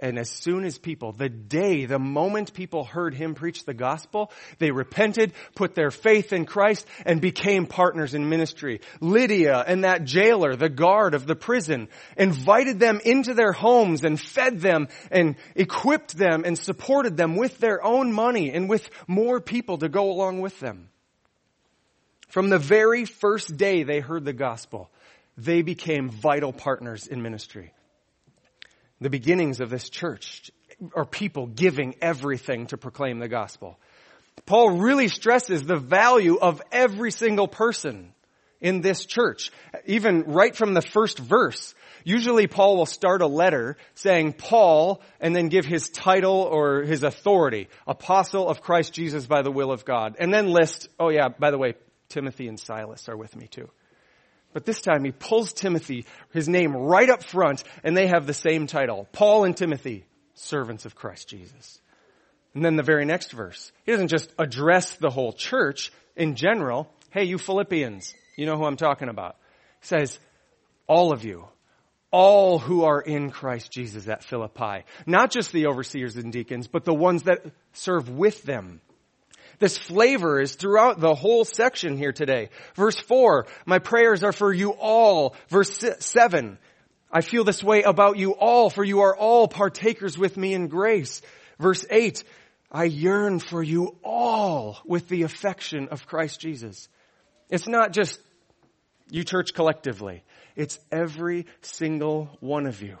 And 0.00 0.18
as 0.18 0.28
soon 0.28 0.64
as 0.64 0.76
people, 0.76 1.12
the 1.12 1.28
day, 1.28 1.86
the 1.86 2.00
moment 2.00 2.52
people 2.52 2.84
heard 2.84 3.14
him 3.14 3.34
preach 3.34 3.64
the 3.64 3.74
gospel, 3.74 4.32
they 4.58 4.72
repented, 4.72 5.32
put 5.54 5.76
their 5.76 5.92
faith 5.92 6.32
in 6.32 6.46
Christ, 6.46 6.84
and 7.06 7.20
became 7.20 7.66
partners 7.66 8.12
in 8.12 8.28
ministry. 8.28 8.80
Lydia 9.00 9.62
and 9.64 9.84
that 9.84 10.04
jailer, 10.04 10.56
the 10.56 10.68
guard 10.68 11.14
of 11.14 11.26
the 11.26 11.36
prison, 11.36 11.88
invited 12.16 12.80
them 12.80 13.00
into 13.04 13.34
their 13.34 13.52
homes 13.52 14.02
and 14.02 14.20
fed 14.20 14.60
them 14.60 14.88
and 15.12 15.36
equipped 15.54 16.16
them 16.16 16.42
and 16.44 16.58
supported 16.58 17.16
them 17.16 17.36
with 17.36 17.58
their 17.58 17.82
own 17.84 18.12
money 18.12 18.50
and 18.50 18.68
with 18.68 18.90
more 19.06 19.40
people 19.40 19.78
to 19.78 19.88
go 19.88 20.10
along 20.10 20.40
with 20.40 20.58
them. 20.58 20.88
From 22.30 22.48
the 22.48 22.58
very 22.58 23.04
first 23.04 23.56
day 23.56 23.84
they 23.84 24.00
heard 24.00 24.24
the 24.24 24.32
gospel, 24.32 24.90
they 25.36 25.62
became 25.62 26.10
vital 26.10 26.52
partners 26.52 27.06
in 27.06 27.22
ministry 27.22 27.72
the 29.04 29.10
beginnings 29.10 29.60
of 29.60 29.68
this 29.68 29.90
church 29.90 30.50
are 30.96 31.04
people 31.04 31.46
giving 31.46 31.94
everything 32.00 32.68
to 32.68 32.78
proclaim 32.78 33.18
the 33.18 33.28
gospel. 33.28 33.78
Paul 34.46 34.78
really 34.78 35.08
stresses 35.08 35.62
the 35.62 35.76
value 35.76 36.38
of 36.38 36.62
every 36.72 37.10
single 37.10 37.46
person 37.46 38.14
in 38.62 38.80
this 38.80 39.04
church, 39.04 39.52
even 39.84 40.22
right 40.22 40.56
from 40.56 40.72
the 40.72 40.80
first 40.80 41.18
verse. 41.18 41.74
Usually 42.02 42.46
Paul 42.46 42.78
will 42.78 42.86
start 42.86 43.20
a 43.20 43.26
letter 43.26 43.76
saying 43.94 44.32
Paul 44.32 45.02
and 45.20 45.36
then 45.36 45.48
give 45.48 45.66
his 45.66 45.90
title 45.90 46.40
or 46.40 46.80
his 46.80 47.02
authority, 47.02 47.68
apostle 47.86 48.48
of 48.48 48.62
Christ 48.62 48.94
Jesus 48.94 49.26
by 49.26 49.42
the 49.42 49.52
will 49.52 49.70
of 49.70 49.84
God, 49.84 50.16
and 50.18 50.32
then 50.32 50.48
list, 50.48 50.88
oh 50.98 51.10
yeah, 51.10 51.28
by 51.28 51.50
the 51.50 51.58
way, 51.58 51.74
Timothy 52.08 52.48
and 52.48 52.58
Silas 52.58 53.06
are 53.10 53.18
with 53.18 53.36
me 53.36 53.48
too. 53.48 53.68
But 54.54 54.64
this 54.64 54.80
time 54.80 55.04
he 55.04 55.10
pulls 55.10 55.52
Timothy, 55.52 56.06
his 56.32 56.48
name 56.48 56.74
right 56.74 57.10
up 57.10 57.24
front, 57.24 57.64
and 57.82 57.94
they 57.94 58.06
have 58.06 58.26
the 58.26 58.32
same 58.32 58.66
title. 58.66 59.06
Paul 59.12 59.44
and 59.44 59.54
Timothy, 59.54 60.06
servants 60.34 60.86
of 60.86 60.94
Christ 60.94 61.28
Jesus. 61.28 61.80
And 62.54 62.64
then 62.64 62.76
the 62.76 62.84
very 62.84 63.04
next 63.04 63.32
verse, 63.32 63.72
he 63.84 63.92
doesn't 63.92 64.08
just 64.08 64.32
address 64.38 64.94
the 64.94 65.10
whole 65.10 65.32
church 65.32 65.92
in 66.14 66.36
general. 66.36 66.88
Hey, 67.10 67.24
you 67.24 67.36
Philippians, 67.36 68.14
you 68.36 68.46
know 68.46 68.56
who 68.56 68.64
I'm 68.64 68.76
talking 68.76 69.08
about. 69.08 69.36
He 69.80 69.88
says, 69.88 70.18
all 70.86 71.12
of 71.12 71.24
you, 71.24 71.48
all 72.12 72.60
who 72.60 72.84
are 72.84 73.00
in 73.00 73.30
Christ 73.30 73.72
Jesus 73.72 74.06
at 74.06 74.22
Philippi. 74.22 74.84
Not 75.04 75.32
just 75.32 75.50
the 75.50 75.66
overseers 75.66 76.16
and 76.16 76.32
deacons, 76.32 76.68
but 76.68 76.84
the 76.84 76.94
ones 76.94 77.24
that 77.24 77.44
serve 77.72 78.08
with 78.08 78.44
them 78.44 78.80
this 79.58 79.78
flavor 79.78 80.40
is 80.40 80.54
throughout 80.54 81.00
the 81.00 81.14
whole 81.14 81.44
section 81.44 81.96
here 81.96 82.12
today. 82.12 82.50
Verse 82.74 82.98
4, 82.98 83.46
my 83.66 83.78
prayers 83.78 84.22
are 84.22 84.32
for 84.32 84.52
you 84.52 84.70
all. 84.70 85.36
Verse 85.48 85.84
7, 86.00 86.58
I 87.10 87.20
feel 87.20 87.44
this 87.44 87.62
way 87.62 87.82
about 87.82 88.18
you 88.18 88.32
all, 88.32 88.70
for 88.70 88.84
you 88.84 89.00
are 89.00 89.16
all 89.16 89.48
partakers 89.48 90.18
with 90.18 90.36
me 90.36 90.54
in 90.54 90.68
grace. 90.68 91.22
Verse 91.58 91.84
8, 91.88 92.24
I 92.70 92.84
yearn 92.84 93.38
for 93.38 93.62
you 93.62 93.96
all 94.02 94.78
with 94.84 95.08
the 95.08 95.22
affection 95.22 95.88
of 95.88 96.06
Christ 96.06 96.40
Jesus. 96.40 96.88
It's 97.48 97.68
not 97.68 97.92
just 97.92 98.20
you 99.10 99.22
church 99.22 99.54
collectively. 99.54 100.24
It's 100.56 100.78
every 100.90 101.46
single 101.62 102.36
one 102.40 102.66
of 102.66 102.82
you 102.82 102.98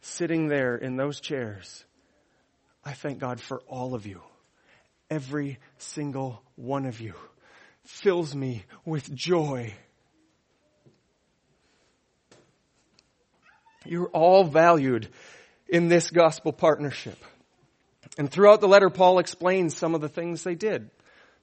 sitting 0.00 0.48
there 0.48 0.76
in 0.76 0.96
those 0.96 1.20
chairs. 1.20 1.84
I 2.84 2.92
thank 2.92 3.18
God 3.18 3.40
for 3.40 3.60
all 3.68 3.94
of 3.94 4.06
you 4.06 4.22
every 5.10 5.58
single 5.78 6.42
one 6.56 6.86
of 6.86 7.00
you 7.00 7.14
fills 7.84 8.34
me 8.34 8.64
with 8.84 9.12
joy. 9.14 9.74
You're 13.84 14.08
all 14.08 14.44
valued 14.44 15.08
in 15.68 15.88
this 15.88 16.10
gospel 16.10 16.52
partnership. 16.52 17.18
And 18.18 18.30
throughout 18.30 18.60
the 18.60 18.68
letter, 18.68 18.90
Paul 18.90 19.18
explains 19.18 19.76
some 19.76 19.94
of 19.94 20.00
the 20.00 20.08
things 20.08 20.42
they 20.42 20.54
did. 20.54 20.90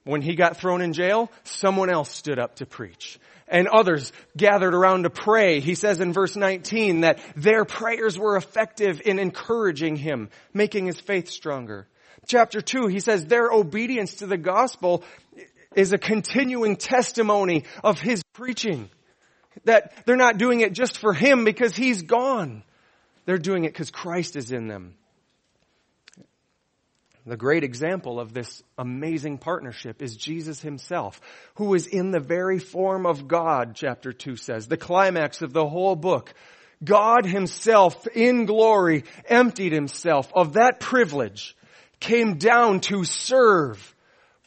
When 0.04 0.22
he 0.22 0.36
got 0.36 0.56
thrown 0.56 0.80
in 0.80 0.92
jail, 0.92 1.30
someone 1.44 1.90
else 1.90 2.10
stood 2.10 2.38
up 2.38 2.56
to 2.56 2.66
preach. 2.66 3.18
And 3.48 3.66
others 3.66 4.12
gathered 4.36 4.74
around 4.74 5.02
to 5.02 5.10
pray. 5.10 5.60
He 5.60 5.74
says 5.74 6.00
in 6.00 6.12
verse 6.12 6.36
19 6.36 7.00
that 7.00 7.18
their 7.34 7.64
prayers 7.64 8.18
were 8.18 8.36
effective 8.36 9.02
in 9.04 9.18
encouraging 9.18 9.96
him, 9.96 10.30
making 10.54 10.86
his 10.86 11.00
faith 11.00 11.28
stronger 11.28 11.86
chapter 12.26 12.60
2, 12.60 12.86
he 12.86 13.00
says 13.00 13.26
their 13.26 13.50
obedience 13.50 14.16
to 14.16 14.26
the 14.26 14.38
gospel 14.38 15.04
is 15.74 15.92
a 15.92 15.98
continuing 15.98 16.76
testimony 16.76 17.64
of 17.84 18.00
his 18.00 18.22
preaching. 18.32 18.88
That 19.64 19.92
they're 20.06 20.16
not 20.16 20.38
doing 20.38 20.60
it 20.60 20.72
just 20.72 20.98
for 20.98 21.12
him 21.12 21.44
because 21.44 21.76
he's 21.76 22.02
gone. 22.02 22.62
They're 23.26 23.38
doing 23.38 23.64
it 23.64 23.72
because 23.72 23.90
Christ 23.90 24.36
is 24.36 24.52
in 24.52 24.68
them. 24.68 24.94
The 27.26 27.36
great 27.36 27.62
example 27.62 28.18
of 28.18 28.32
this 28.32 28.62
amazing 28.78 29.36
partnership 29.36 30.00
is 30.00 30.16
Jesus 30.16 30.62
himself, 30.62 31.20
who 31.56 31.74
is 31.74 31.86
in 31.86 32.10
the 32.10 32.20
very 32.20 32.58
form 32.58 33.04
of 33.04 33.28
God, 33.28 33.72
chapter 33.74 34.14
2 34.14 34.36
says. 34.36 34.66
The 34.66 34.78
climax 34.78 35.42
of 35.42 35.52
the 35.52 35.66
whole 35.66 35.94
book. 35.94 36.32
God 36.82 37.26
himself 37.26 38.06
in 38.06 38.46
glory 38.46 39.04
emptied 39.28 39.72
himself 39.72 40.32
of 40.34 40.54
that 40.54 40.80
privilege 40.80 41.54
came 42.00 42.38
down 42.38 42.80
to 42.80 43.04
serve 43.04 43.94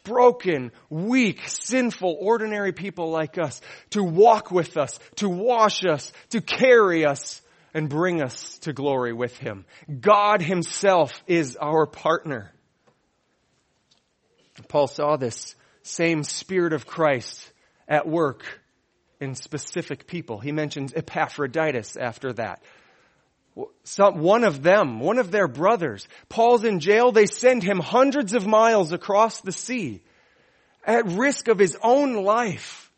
broken, 0.03 0.72
weak, 0.89 1.48
sinful, 1.48 2.17
ordinary 2.20 2.74
people 2.74 3.12
like 3.12 3.38
us, 3.38 3.62
to 3.91 4.03
walk 4.03 4.51
with 4.51 4.77
us, 4.77 5.00
to 5.17 5.29
wash 5.29 5.86
us, 5.86 6.12
to 6.29 6.41
carry 6.41 7.05
us, 7.05 7.41
and 7.74 7.88
bring 7.88 8.22
us 8.22 8.58
to 8.60 8.74
glory 8.74 9.13
with 9.13 9.38
Him. 9.38 9.65
God 10.00 10.41
Himself 10.41 11.12
is 11.27 11.55
our 11.55 11.86
partner. 11.86 12.51
Paul 14.67 14.88
saw 14.88 15.15
this 15.15 15.55
same 15.84 16.24
Spirit 16.24 16.74
of 16.74 16.86
Christ 16.86 17.51
at 17.88 18.08
work 18.08 18.43
in 19.20 19.36
specific 19.36 20.08
people. 20.08 20.39
He 20.39 20.51
mentions 20.51 20.93
Epaphroditus 20.93 21.96
after 21.96 22.34
that. 22.34 22.62
Some, 23.84 24.20
one 24.20 24.43
of 24.43 24.63
them, 24.63 25.00
one 25.00 25.17
of 25.17 25.31
their 25.31 25.48
brothers, 25.48 26.08
Paul's 26.29 26.63
in 26.63 26.79
jail. 26.79 27.12
They 27.12 27.25
send 27.25 27.63
him 27.63 27.79
hundreds 27.79 28.34
of 28.34 28.48
miles 28.48 28.91
across 28.93 29.41
the 29.41 29.51
sea 29.51 30.01
at 30.86 31.05
risk 31.05 31.48
of 31.48 31.60
his 31.60 31.77
own 31.84 32.24
life 32.24 32.91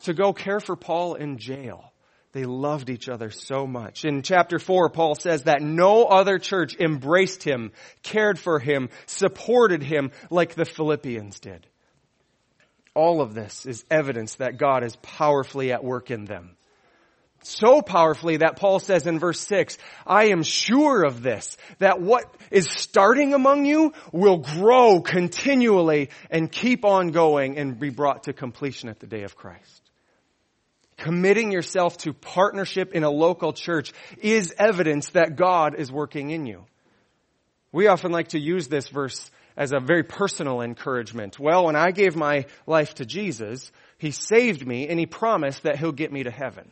to 0.00 0.14
go 0.14 0.32
care 0.32 0.60
for 0.60 0.76
Paul 0.76 1.14
in 1.14 1.38
jail. 1.38 1.92
They 2.32 2.44
loved 2.44 2.90
each 2.90 3.08
other 3.08 3.30
so 3.30 3.66
much. 3.66 4.04
In 4.04 4.22
chapter 4.22 4.58
4, 4.58 4.90
Paul 4.90 5.16
says 5.16 5.44
that 5.44 5.62
no 5.62 6.04
other 6.04 6.38
church 6.38 6.76
embraced 6.78 7.42
him, 7.42 7.72
cared 8.02 8.38
for 8.38 8.60
him, 8.60 8.88
supported 9.06 9.82
him 9.82 10.12
like 10.30 10.54
the 10.54 10.64
Philippians 10.64 11.40
did. 11.40 11.66
All 12.94 13.20
of 13.20 13.34
this 13.34 13.66
is 13.66 13.84
evidence 13.90 14.36
that 14.36 14.58
God 14.58 14.84
is 14.84 14.94
powerfully 14.96 15.72
at 15.72 15.82
work 15.82 16.10
in 16.10 16.24
them. 16.24 16.56
So 17.42 17.80
powerfully 17.80 18.38
that 18.38 18.56
Paul 18.56 18.80
says 18.80 19.06
in 19.06 19.18
verse 19.18 19.40
6, 19.40 19.78
I 20.06 20.26
am 20.26 20.42
sure 20.42 21.04
of 21.04 21.22
this, 21.22 21.56
that 21.78 22.00
what 22.00 22.24
is 22.50 22.68
starting 22.68 23.32
among 23.32 23.64
you 23.64 23.94
will 24.12 24.38
grow 24.38 25.00
continually 25.00 26.10
and 26.30 26.52
keep 26.52 26.84
on 26.84 27.08
going 27.12 27.56
and 27.56 27.78
be 27.78 27.88
brought 27.88 28.24
to 28.24 28.34
completion 28.34 28.90
at 28.90 29.00
the 29.00 29.06
day 29.06 29.22
of 29.22 29.36
Christ. 29.36 29.82
Committing 30.98 31.50
yourself 31.50 31.96
to 31.98 32.12
partnership 32.12 32.92
in 32.92 33.04
a 33.04 33.10
local 33.10 33.54
church 33.54 33.94
is 34.18 34.54
evidence 34.58 35.10
that 35.10 35.36
God 35.36 35.74
is 35.76 35.90
working 35.90 36.30
in 36.30 36.44
you. 36.44 36.66
We 37.72 37.86
often 37.86 38.12
like 38.12 38.28
to 38.28 38.38
use 38.38 38.68
this 38.68 38.88
verse 38.88 39.30
as 39.56 39.72
a 39.72 39.80
very 39.80 40.02
personal 40.02 40.60
encouragement. 40.60 41.38
Well, 41.38 41.66
when 41.66 41.76
I 41.76 41.90
gave 41.92 42.16
my 42.16 42.44
life 42.66 42.96
to 42.96 43.06
Jesus, 43.06 43.72
He 43.96 44.10
saved 44.10 44.66
me 44.66 44.88
and 44.88 44.98
He 44.98 45.06
promised 45.06 45.62
that 45.62 45.78
He'll 45.78 45.92
get 45.92 46.12
me 46.12 46.24
to 46.24 46.30
heaven. 46.30 46.70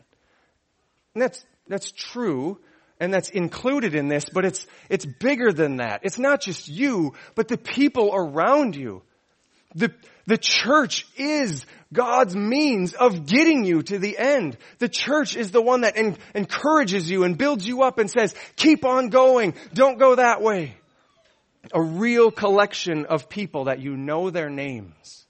And 1.19 1.23
that's, 1.25 1.45
that's 1.67 1.91
true 1.91 2.61
and 3.01 3.13
that's 3.13 3.29
included 3.29 3.97
in 3.97 4.07
this, 4.07 4.27
but 4.33 4.45
it's, 4.45 4.65
it's 4.89 5.05
bigger 5.05 5.53
than 5.53 5.79
that. 5.79 6.03
It's 6.05 6.17
not 6.17 6.41
just 6.41 6.69
you, 6.69 7.15
but 7.35 7.49
the 7.49 7.59
people 7.59 8.13
around 8.15 8.77
you. 8.77 9.03
The, 9.75 9.93
the 10.29 10.39
church 10.39 11.09
is 11.17 11.67
God's 11.93 12.37
means 12.37 12.95
of 12.95 13.27
getting 13.27 13.65
you 13.65 13.83
to 13.83 13.99
the 13.99 14.17
end. 14.17 14.59
The 14.79 14.89
church 14.89 15.35
is 15.35 15.51
the 15.51 15.61
one 15.61 15.81
that 15.81 15.97
en- 15.97 16.17
encourages 16.37 17.11
you 17.11 17.25
and 17.25 17.37
builds 17.37 17.67
you 17.67 17.83
up 17.83 17.99
and 17.99 18.09
says, 18.09 18.33
keep 18.55 18.85
on 18.85 19.09
going. 19.09 19.55
Don't 19.75 19.99
go 19.99 20.15
that 20.15 20.41
way. 20.41 20.77
A 21.75 21.83
real 21.83 22.31
collection 22.31 23.07
of 23.07 23.29
people 23.29 23.65
that 23.65 23.81
you 23.81 23.97
know 23.97 24.31
their 24.31 24.51
names 24.51 25.27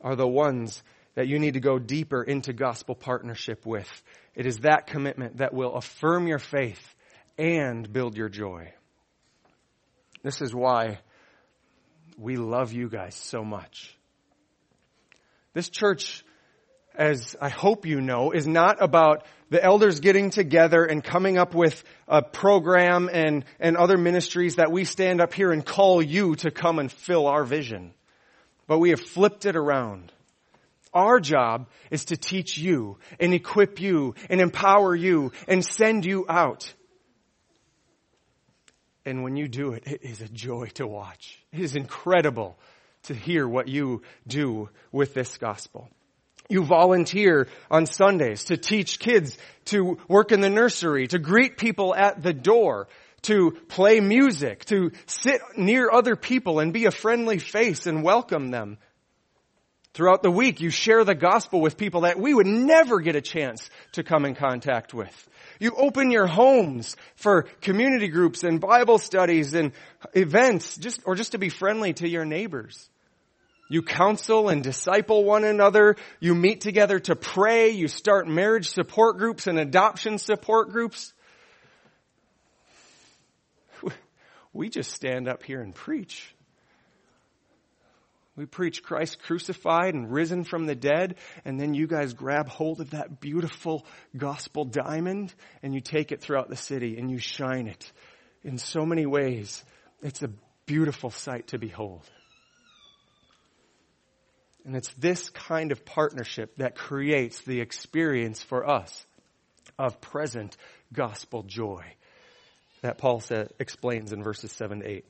are 0.00 0.16
the 0.16 0.26
ones 0.26 0.82
that 1.16 1.26
you 1.26 1.38
need 1.38 1.54
to 1.54 1.60
go 1.60 1.78
deeper 1.78 2.22
into 2.22 2.52
gospel 2.52 2.94
partnership 2.94 3.66
with. 3.66 3.88
It 4.36 4.44
is 4.46 4.58
that 4.58 4.86
commitment 4.86 5.38
that 5.38 5.54
will 5.54 5.74
affirm 5.74 6.28
your 6.28 6.38
faith 6.38 6.94
and 7.38 7.90
build 7.90 8.16
your 8.16 8.28
joy. 8.28 8.72
This 10.22 10.42
is 10.42 10.54
why 10.54 10.98
we 12.18 12.36
love 12.36 12.72
you 12.72 12.88
guys 12.88 13.14
so 13.14 13.42
much. 13.42 13.96
This 15.54 15.70
church, 15.70 16.22
as 16.94 17.34
I 17.40 17.48
hope 17.48 17.86
you 17.86 18.02
know, 18.02 18.32
is 18.32 18.46
not 18.46 18.82
about 18.82 19.24
the 19.48 19.62
elders 19.62 20.00
getting 20.00 20.28
together 20.28 20.84
and 20.84 21.02
coming 21.02 21.38
up 21.38 21.54
with 21.54 21.82
a 22.06 22.20
program 22.20 23.08
and, 23.10 23.44
and 23.58 23.76
other 23.76 23.96
ministries 23.96 24.56
that 24.56 24.70
we 24.70 24.84
stand 24.84 25.22
up 25.22 25.32
here 25.32 25.50
and 25.50 25.64
call 25.64 26.02
you 26.02 26.36
to 26.36 26.50
come 26.50 26.78
and 26.78 26.92
fill 26.92 27.26
our 27.26 27.44
vision. 27.44 27.94
But 28.66 28.80
we 28.80 28.90
have 28.90 29.00
flipped 29.00 29.46
it 29.46 29.56
around. 29.56 30.12
Our 30.96 31.20
job 31.20 31.68
is 31.90 32.06
to 32.06 32.16
teach 32.16 32.56
you 32.56 32.96
and 33.20 33.34
equip 33.34 33.82
you 33.82 34.14
and 34.30 34.40
empower 34.40 34.96
you 34.96 35.32
and 35.46 35.62
send 35.62 36.06
you 36.06 36.24
out. 36.26 36.72
And 39.04 39.22
when 39.22 39.36
you 39.36 39.46
do 39.46 39.74
it, 39.74 39.82
it 39.86 40.02
is 40.02 40.22
a 40.22 40.28
joy 40.28 40.68
to 40.76 40.86
watch. 40.86 41.38
It 41.52 41.60
is 41.60 41.76
incredible 41.76 42.58
to 43.04 43.14
hear 43.14 43.46
what 43.46 43.68
you 43.68 44.02
do 44.26 44.70
with 44.90 45.12
this 45.12 45.36
gospel. 45.36 45.90
You 46.48 46.64
volunteer 46.64 47.48
on 47.70 47.84
Sundays 47.84 48.44
to 48.44 48.56
teach 48.56 48.98
kids 48.98 49.36
to 49.66 49.98
work 50.08 50.32
in 50.32 50.40
the 50.40 50.48
nursery, 50.48 51.08
to 51.08 51.18
greet 51.18 51.58
people 51.58 51.94
at 51.94 52.22
the 52.22 52.32
door, 52.32 52.88
to 53.22 53.50
play 53.68 54.00
music, 54.00 54.64
to 54.66 54.92
sit 55.04 55.42
near 55.58 55.90
other 55.90 56.16
people 56.16 56.58
and 56.58 56.72
be 56.72 56.86
a 56.86 56.90
friendly 56.90 57.38
face 57.38 57.86
and 57.86 58.02
welcome 58.02 58.50
them. 58.50 58.78
Throughout 59.96 60.22
the 60.22 60.30
week, 60.30 60.60
you 60.60 60.68
share 60.68 61.04
the 61.04 61.14
gospel 61.14 61.62
with 61.62 61.78
people 61.78 62.02
that 62.02 62.20
we 62.20 62.34
would 62.34 62.46
never 62.46 63.00
get 63.00 63.16
a 63.16 63.22
chance 63.22 63.70
to 63.92 64.02
come 64.02 64.26
in 64.26 64.34
contact 64.34 64.92
with. 64.92 65.28
You 65.58 65.72
open 65.74 66.10
your 66.10 66.26
homes 66.26 66.96
for 67.14 67.44
community 67.62 68.08
groups 68.08 68.44
and 68.44 68.60
Bible 68.60 68.98
studies 68.98 69.54
and 69.54 69.72
events, 70.12 70.76
just, 70.76 71.00
or 71.06 71.14
just 71.14 71.32
to 71.32 71.38
be 71.38 71.48
friendly 71.48 71.94
to 71.94 72.06
your 72.06 72.26
neighbors. 72.26 72.90
You 73.70 73.80
counsel 73.80 74.50
and 74.50 74.62
disciple 74.62 75.24
one 75.24 75.44
another. 75.44 75.96
You 76.20 76.34
meet 76.34 76.60
together 76.60 76.98
to 76.98 77.16
pray. 77.16 77.70
You 77.70 77.88
start 77.88 78.28
marriage 78.28 78.68
support 78.68 79.16
groups 79.16 79.46
and 79.46 79.58
adoption 79.58 80.18
support 80.18 80.72
groups. 80.72 81.14
We 84.52 84.68
just 84.68 84.92
stand 84.92 85.26
up 85.26 85.42
here 85.42 85.62
and 85.62 85.74
preach. 85.74 86.35
We 88.36 88.44
preach 88.44 88.82
Christ 88.82 89.22
crucified 89.22 89.94
and 89.94 90.12
risen 90.12 90.44
from 90.44 90.66
the 90.66 90.74
dead, 90.74 91.16
and 91.44 91.58
then 91.58 91.72
you 91.72 91.86
guys 91.86 92.12
grab 92.12 92.48
hold 92.48 92.80
of 92.80 92.90
that 92.90 93.18
beautiful 93.18 93.86
gospel 94.14 94.66
diamond 94.66 95.34
and 95.62 95.74
you 95.74 95.80
take 95.80 96.12
it 96.12 96.20
throughout 96.20 96.50
the 96.50 96.56
city 96.56 96.98
and 96.98 97.10
you 97.10 97.18
shine 97.18 97.66
it 97.66 97.90
in 98.44 98.58
so 98.58 98.84
many 98.84 99.06
ways. 99.06 99.64
It's 100.02 100.22
a 100.22 100.30
beautiful 100.66 101.10
sight 101.10 101.48
to 101.48 101.58
behold. 101.58 102.02
And 104.66 104.76
it's 104.76 104.92
this 104.94 105.30
kind 105.30 105.72
of 105.72 105.86
partnership 105.86 106.56
that 106.56 106.74
creates 106.74 107.40
the 107.42 107.60
experience 107.60 108.42
for 108.42 108.68
us 108.68 109.06
of 109.78 110.00
present 110.00 110.56
gospel 110.92 111.42
joy 111.44 111.84
that 112.82 112.98
Paul 112.98 113.22
explains 113.58 114.12
in 114.12 114.22
verses 114.22 114.52
7 114.52 114.80
to 114.80 114.88
8. 114.88 115.04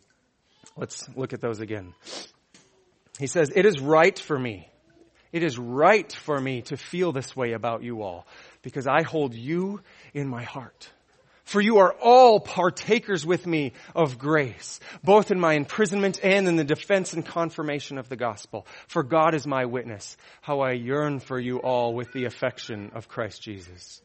Let's 0.76 1.08
look 1.16 1.32
at 1.32 1.40
those 1.40 1.60
again. 1.60 1.94
He 3.18 3.26
says, 3.26 3.50
It 3.54 3.66
is 3.66 3.80
right 3.80 4.18
for 4.18 4.38
me. 4.38 4.68
It 5.32 5.42
is 5.42 5.58
right 5.58 6.10
for 6.10 6.40
me 6.40 6.62
to 6.62 6.76
feel 6.76 7.12
this 7.12 7.36
way 7.36 7.52
about 7.52 7.82
you 7.82 8.02
all 8.02 8.26
because 8.62 8.86
I 8.86 9.02
hold 9.02 9.34
you 9.34 9.80
in 10.14 10.28
my 10.28 10.44
heart. 10.44 10.90
For 11.44 11.60
you 11.60 11.78
are 11.78 11.92
all 11.92 12.40
partakers 12.40 13.24
with 13.24 13.46
me 13.46 13.72
of 13.94 14.18
grace, 14.18 14.80
both 15.04 15.30
in 15.30 15.38
my 15.38 15.54
imprisonment 15.54 16.18
and 16.20 16.48
in 16.48 16.56
the 16.56 16.64
defense 16.64 17.12
and 17.12 17.24
confirmation 17.24 17.98
of 17.98 18.08
the 18.08 18.16
gospel. 18.16 18.66
For 18.88 19.04
God 19.04 19.32
is 19.32 19.46
my 19.46 19.66
witness, 19.66 20.16
how 20.40 20.60
I 20.60 20.72
yearn 20.72 21.20
for 21.20 21.38
you 21.38 21.58
all 21.58 21.94
with 21.94 22.12
the 22.12 22.24
affection 22.24 22.90
of 22.94 23.06
Christ 23.06 23.42
Jesus. 23.42 24.02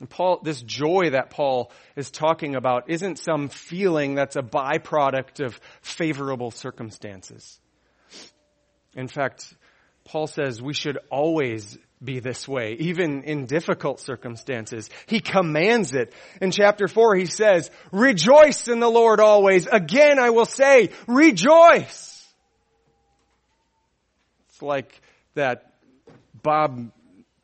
And 0.00 0.10
Paul, 0.10 0.40
this 0.42 0.60
joy 0.60 1.10
that 1.10 1.30
Paul 1.30 1.70
is 1.94 2.10
talking 2.10 2.56
about 2.56 2.90
isn't 2.90 3.18
some 3.18 3.48
feeling 3.48 4.14
that's 4.14 4.36
a 4.36 4.42
byproduct 4.42 5.44
of 5.44 5.60
favorable 5.82 6.50
circumstances. 6.50 7.60
In 8.96 9.08
fact, 9.08 9.54
Paul 10.04 10.26
says 10.26 10.60
we 10.60 10.74
should 10.74 10.98
always 11.10 11.78
be 12.02 12.20
this 12.20 12.46
way, 12.46 12.76
even 12.80 13.22
in 13.22 13.46
difficult 13.46 14.00
circumstances. 14.00 14.90
He 15.06 15.20
commands 15.20 15.94
it. 15.94 16.12
In 16.40 16.50
chapter 16.50 16.88
4, 16.88 17.14
he 17.14 17.26
says, 17.26 17.70
Rejoice 17.92 18.68
in 18.68 18.80
the 18.80 18.90
Lord 18.90 19.20
always. 19.20 19.66
Again, 19.66 20.18
I 20.18 20.30
will 20.30 20.44
say, 20.44 20.90
Rejoice. 21.06 22.26
It's 24.48 24.62
like 24.62 25.00
that 25.34 25.72
Bob 26.42 26.92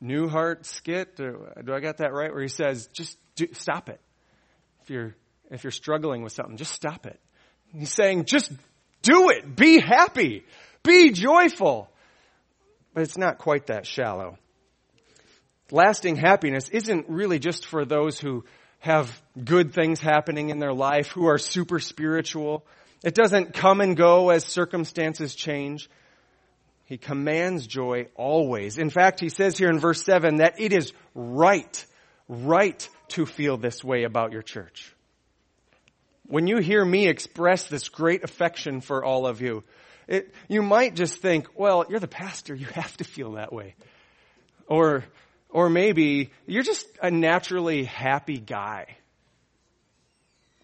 Newhart 0.02 0.64
skit. 0.64 1.16
Do 1.16 1.52
I 1.72 1.80
got 1.80 1.98
that 1.98 2.12
right? 2.12 2.32
Where 2.32 2.42
he 2.42 2.48
says, 2.48 2.88
Just 2.92 3.18
do, 3.34 3.48
stop 3.52 3.88
it. 3.88 4.00
If 4.82 4.90
you're, 4.90 5.14
if 5.50 5.64
you're 5.64 5.70
struggling 5.70 6.22
with 6.22 6.32
something, 6.32 6.56
just 6.56 6.72
stop 6.72 7.06
it. 7.06 7.20
He's 7.72 7.92
saying, 7.92 8.24
just 8.24 8.50
do 9.02 9.30
it. 9.30 9.54
Be 9.54 9.80
happy. 9.80 10.44
Be 10.82 11.12
joyful. 11.12 11.90
But 12.94 13.02
it's 13.02 13.18
not 13.18 13.38
quite 13.38 13.66
that 13.66 13.86
shallow 13.86 14.38
lasting 15.72 16.16
happiness 16.16 16.68
isn't 16.68 17.08
really 17.08 17.38
just 17.38 17.66
for 17.66 17.84
those 17.84 18.18
who 18.18 18.44
have 18.78 19.22
good 19.42 19.74
things 19.74 20.00
happening 20.00 20.50
in 20.50 20.58
their 20.58 20.72
life, 20.72 21.08
who 21.08 21.26
are 21.26 21.38
super 21.38 21.78
spiritual. 21.78 22.64
It 23.04 23.14
doesn't 23.14 23.52
come 23.54 23.80
and 23.80 23.96
go 23.96 24.30
as 24.30 24.44
circumstances 24.44 25.34
change. 25.34 25.90
He 26.90 26.98
commands 26.98 27.68
joy 27.68 28.08
always. 28.16 28.76
In 28.76 28.90
fact, 28.90 29.20
he 29.20 29.28
says 29.28 29.56
here 29.56 29.70
in 29.70 29.78
verse 29.78 30.02
7 30.02 30.38
that 30.38 30.60
it 30.60 30.72
is 30.72 30.92
right, 31.14 31.86
right 32.28 32.88
to 33.10 33.26
feel 33.26 33.56
this 33.56 33.84
way 33.84 34.02
about 34.02 34.32
your 34.32 34.42
church. 34.42 34.92
When 36.26 36.48
you 36.48 36.58
hear 36.58 36.84
me 36.84 37.06
express 37.06 37.68
this 37.68 37.88
great 37.88 38.24
affection 38.24 38.80
for 38.80 39.04
all 39.04 39.28
of 39.28 39.40
you, 39.40 39.62
it, 40.08 40.34
you 40.48 40.62
might 40.62 40.96
just 40.96 41.22
think, 41.22 41.46
well, 41.54 41.84
you're 41.88 42.00
the 42.00 42.08
pastor, 42.08 42.56
you 42.56 42.66
have 42.66 42.96
to 42.96 43.04
feel 43.04 43.34
that 43.34 43.52
way. 43.52 43.76
Or, 44.66 45.04
or 45.48 45.70
maybe 45.70 46.32
you're 46.48 46.64
just 46.64 46.88
a 47.00 47.12
naturally 47.12 47.84
happy 47.84 48.40
guy. 48.40 48.96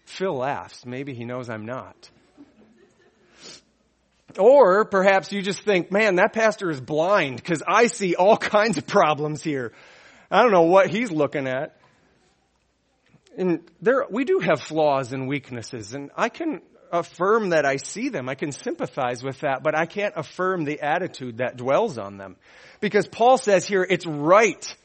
Phil 0.03 0.35
laughs. 0.35 0.85
Maybe 0.85 1.13
he 1.13 1.23
knows 1.23 1.49
I'm 1.49 1.65
not. 1.65 2.09
Or 4.37 4.85
perhaps 4.85 5.31
you 5.31 5.41
just 5.41 5.61
think, 5.61 5.91
man, 5.91 6.15
that 6.15 6.33
pastor 6.33 6.69
is 6.69 6.81
blind 6.81 7.37
because 7.37 7.63
I 7.65 7.87
see 7.87 8.15
all 8.15 8.37
kinds 8.37 8.77
of 8.77 8.85
problems 8.85 9.41
here. 9.41 9.73
I 10.29 10.41
don't 10.41 10.51
know 10.51 10.63
what 10.63 10.89
he's 10.89 11.11
looking 11.11 11.47
at. 11.47 11.77
And 13.37 13.61
there, 13.81 14.05
we 14.09 14.25
do 14.25 14.39
have 14.39 14.61
flaws 14.61 15.13
and 15.13 15.27
weaknesses, 15.27 15.93
and 15.93 16.09
I 16.17 16.29
can 16.29 16.61
affirm 16.91 17.49
that 17.49 17.65
I 17.65 17.77
see 17.77 18.09
them. 18.09 18.29
I 18.29 18.35
can 18.35 18.51
sympathize 18.51 19.23
with 19.23 19.41
that, 19.41 19.61
but 19.61 19.77
I 19.77 19.85
can't 19.85 20.13
affirm 20.17 20.65
the 20.65 20.81
attitude 20.81 21.37
that 21.37 21.55
dwells 21.55 21.97
on 21.97 22.17
them. 22.17 22.35
Because 22.79 23.07
Paul 23.07 23.37
says 23.37 23.65
here, 23.67 23.85
it's 23.87 24.05
right 24.05 24.75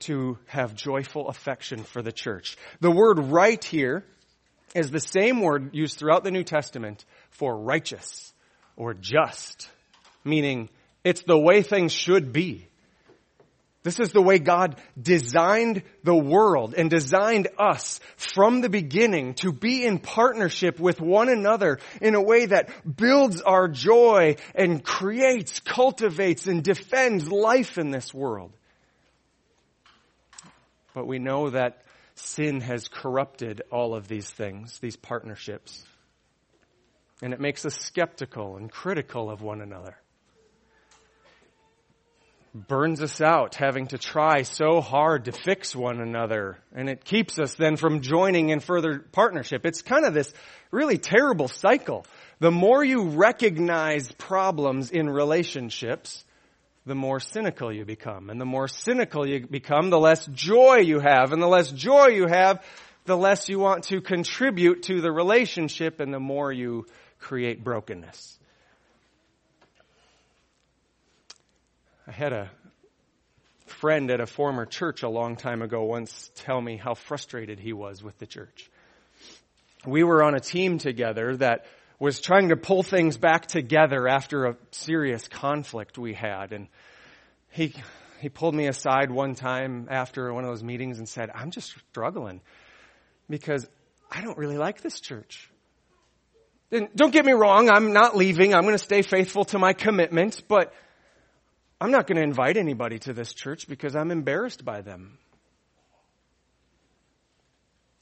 to 0.00 0.38
have 0.46 0.74
joyful 0.74 1.28
affection 1.28 1.84
for 1.84 2.02
the 2.02 2.12
church. 2.12 2.56
The 2.80 2.90
word 2.90 3.18
right 3.18 3.62
here 3.62 4.04
is 4.74 4.90
the 4.90 5.00
same 5.00 5.40
word 5.40 5.74
used 5.74 5.98
throughout 5.98 6.24
the 6.24 6.30
New 6.30 6.44
Testament 6.44 7.04
for 7.30 7.56
righteous 7.56 8.32
or 8.78 8.94
just, 8.94 9.68
meaning 10.24 10.70
it's 11.04 11.22
the 11.22 11.38
way 11.38 11.62
things 11.62 11.92
should 11.92 12.32
be. 12.32 12.68
This 13.82 13.98
is 14.00 14.12
the 14.12 14.22
way 14.22 14.38
God 14.38 14.76
designed 15.00 15.82
the 16.04 16.14
world 16.14 16.74
and 16.76 16.90
designed 16.90 17.48
us 17.58 18.00
from 18.16 18.60
the 18.60 18.68
beginning 18.68 19.34
to 19.34 19.52
be 19.52 19.84
in 19.84 19.98
partnership 19.98 20.78
with 20.78 21.00
one 21.00 21.28
another 21.28 21.78
in 22.00 22.14
a 22.14 22.22
way 22.22 22.46
that 22.46 22.70
builds 22.96 23.40
our 23.40 23.68
joy 23.68 24.36
and 24.54 24.84
creates, 24.84 25.60
cultivates, 25.60 26.46
and 26.46 26.62
defends 26.62 27.30
life 27.30 27.78
in 27.78 27.90
this 27.90 28.12
world. 28.12 28.52
But 30.94 31.06
we 31.06 31.18
know 31.18 31.50
that 31.50 31.82
sin 32.14 32.60
has 32.60 32.88
corrupted 32.88 33.62
all 33.70 33.94
of 33.94 34.08
these 34.08 34.28
things, 34.28 34.78
these 34.80 34.96
partnerships. 34.96 35.84
And 37.22 37.32
it 37.32 37.40
makes 37.40 37.66
us 37.66 37.74
skeptical 37.74 38.56
and 38.56 38.70
critical 38.70 39.30
of 39.30 39.42
one 39.42 39.60
another 39.60 39.96
burns 42.54 43.02
us 43.02 43.20
out 43.20 43.54
having 43.54 43.88
to 43.88 43.98
try 43.98 44.42
so 44.42 44.80
hard 44.80 45.26
to 45.26 45.32
fix 45.32 45.76
one 45.76 46.00
another. 46.00 46.58
And 46.74 46.88
it 46.88 47.04
keeps 47.04 47.38
us 47.38 47.54
then 47.54 47.76
from 47.76 48.00
joining 48.00 48.48
in 48.48 48.60
further 48.60 48.98
partnership. 48.98 49.64
It's 49.64 49.82
kind 49.82 50.04
of 50.04 50.14
this 50.14 50.32
really 50.70 50.98
terrible 50.98 51.48
cycle. 51.48 52.06
The 52.40 52.50
more 52.50 52.82
you 52.82 53.10
recognize 53.10 54.10
problems 54.12 54.90
in 54.90 55.08
relationships, 55.08 56.24
the 56.86 56.94
more 56.94 57.20
cynical 57.20 57.72
you 57.72 57.84
become. 57.84 58.30
And 58.30 58.40
the 58.40 58.46
more 58.46 58.68
cynical 58.68 59.28
you 59.28 59.46
become, 59.46 59.90
the 59.90 60.00
less 60.00 60.26
joy 60.26 60.78
you 60.78 61.00
have. 61.00 61.32
And 61.32 61.42
the 61.42 61.48
less 61.48 61.70
joy 61.70 62.08
you 62.08 62.26
have, 62.26 62.64
the 63.04 63.16
less 63.16 63.48
you 63.48 63.58
want 63.58 63.84
to 63.84 64.00
contribute 64.00 64.84
to 64.84 65.00
the 65.00 65.12
relationship 65.12 66.00
and 66.00 66.12
the 66.12 66.20
more 66.20 66.52
you 66.52 66.86
create 67.18 67.62
brokenness. 67.62 68.38
I 72.06 72.12
had 72.12 72.32
a 72.32 72.50
friend 73.66 74.10
at 74.10 74.20
a 74.20 74.26
former 74.26 74.64
church 74.64 75.02
a 75.02 75.08
long 75.08 75.36
time 75.36 75.62
ago 75.62 75.84
once 75.84 76.30
tell 76.36 76.60
me 76.60 76.76
how 76.76 76.94
frustrated 76.94 77.60
he 77.60 77.72
was 77.72 78.02
with 78.02 78.18
the 78.18 78.26
church. 78.26 78.70
We 79.86 80.02
were 80.02 80.24
on 80.24 80.34
a 80.34 80.40
team 80.40 80.78
together 80.78 81.36
that 81.36 81.66
was 81.98 82.20
trying 82.20 82.48
to 82.48 82.56
pull 82.56 82.82
things 82.82 83.16
back 83.16 83.46
together 83.46 84.08
after 84.08 84.46
a 84.46 84.56
serious 84.70 85.28
conflict 85.28 85.98
we 85.98 86.14
had. 86.14 86.52
And 86.52 86.68
he, 87.50 87.74
he 88.20 88.28
pulled 88.28 88.54
me 88.54 88.66
aside 88.66 89.10
one 89.10 89.34
time 89.34 89.88
after 89.90 90.32
one 90.32 90.44
of 90.44 90.50
those 90.50 90.64
meetings 90.64 90.98
and 90.98 91.08
said, 91.08 91.30
I'm 91.34 91.50
just 91.50 91.74
struggling 91.90 92.40
because 93.28 93.66
I 94.10 94.22
don't 94.22 94.38
really 94.38 94.58
like 94.58 94.80
this 94.80 95.00
church. 95.00 95.50
And 96.70 96.88
don't 96.94 97.12
get 97.12 97.24
me 97.24 97.32
wrong, 97.32 97.70
I'm 97.70 97.92
not 97.92 98.16
leaving. 98.16 98.54
I'm 98.54 98.62
going 98.62 98.74
to 98.74 98.78
stay 98.78 99.02
faithful 99.02 99.44
to 99.46 99.58
my 99.58 99.72
commitment, 99.72 100.42
but 100.48 100.74
I'm 101.80 101.90
not 101.90 102.06
going 102.06 102.16
to 102.16 102.22
invite 102.22 102.56
anybody 102.56 102.98
to 103.00 103.12
this 103.12 103.32
church 103.32 103.68
because 103.68 103.96
I'm 103.96 104.10
embarrassed 104.10 104.64
by 104.64 104.82
them. 104.82 105.18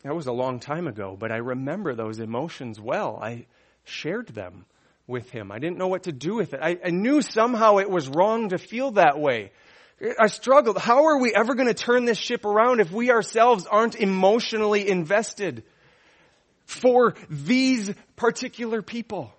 That 0.02 0.14
was 0.14 0.26
a 0.26 0.32
long 0.32 0.60
time 0.60 0.86
ago, 0.86 1.16
but 1.18 1.30
I 1.30 1.36
remember 1.36 1.94
those 1.94 2.18
emotions 2.18 2.80
well. 2.80 3.18
I 3.20 3.46
shared 3.84 4.28
them 4.28 4.64
with 5.06 5.30
him. 5.30 5.52
I 5.52 5.58
didn't 5.58 5.78
know 5.78 5.88
what 5.88 6.04
to 6.04 6.12
do 6.12 6.34
with 6.34 6.52
it. 6.52 6.60
I, 6.62 6.78
I 6.84 6.90
knew 6.90 7.22
somehow 7.22 7.78
it 7.78 7.90
was 7.90 8.08
wrong 8.08 8.48
to 8.48 8.58
feel 8.58 8.92
that 8.92 9.18
way. 9.18 9.52
I 10.18 10.26
struggled. 10.26 10.78
How 10.78 11.06
are 11.06 11.18
we 11.18 11.34
ever 11.34 11.54
going 11.54 11.68
to 11.68 11.74
turn 11.74 12.04
this 12.04 12.18
ship 12.18 12.44
around 12.44 12.80
if 12.80 12.90
we 12.90 13.10
ourselves 13.10 13.66
aren't 13.66 13.94
emotionally 13.94 14.88
invested 14.88 15.64
for 16.66 17.14
these 17.30 17.92
particular 18.16 18.82
people? 18.82 19.32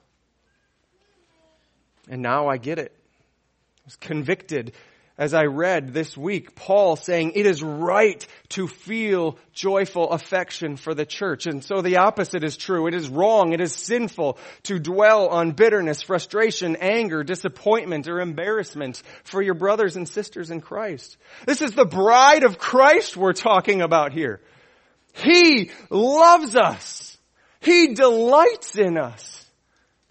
And 2.10 2.22
now 2.22 2.48
I 2.48 2.58
get 2.58 2.80
it 2.80 2.94
I 2.98 3.82
was 3.86 3.96
convicted 3.98 4.74
as 5.18 5.34
I 5.34 5.46
read 5.46 5.94
this 5.94 6.16
week, 6.16 6.54
Paul 6.56 6.96
saying 6.96 7.32
it 7.34 7.48
is 7.48 7.63
right 7.63 8.26
to 8.50 8.68
feel 8.68 9.40
joyful 9.52 10.12
affection 10.12 10.78
for 10.78 10.94
the 10.94 11.08
church. 11.08 11.48
And 11.48 11.63
so 11.63 11.82
the 11.82 11.98
opposite 11.98 12.44
is 12.44 12.56
true. 12.56 12.86
It 12.86 12.94
is 12.94 13.10
wrong. 13.10 13.52
It 13.52 13.60
is 13.60 13.74
sinful 13.74 14.38
to 14.63 14.78
dwell 14.78 15.30
on 15.30 15.54
bitterness, 15.54 16.04
frustration, 16.04 16.76
anger, 16.76 17.24
disappointment, 17.24 18.08
or 18.08 18.20
embarrassment 18.20 19.02
for 19.24 19.42
your 19.42 19.56
brothers 19.56 19.96
and 19.96 20.08
sisters 20.08 20.52
in 20.52 20.62
Christ. 20.62 21.18
This 21.48 21.63
is 21.63 21.72
the 21.72 21.86
bride 21.86 22.44
of 22.44 22.60
Christ 22.60 23.18
we're 23.18 23.34
talking 23.34 23.82
about 23.82 24.13
here. 24.13 24.40
He 25.13 25.72
loves 25.90 26.56
us. 26.56 27.07
He 27.60 27.93
delights 27.93 28.78
in 28.78 28.98
us. 28.98 29.46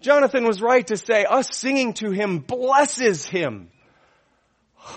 Jonathan 0.01 0.45
was 0.45 0.61
right 0.61 0.85
to 0.87 0.97
say 0.97 1.25
us 1.25 1.55
singing 1.55 1.93
to 1.95 2.11
him 2.11 2.39
blesses 2.39 3.25
him. 3.25 3.69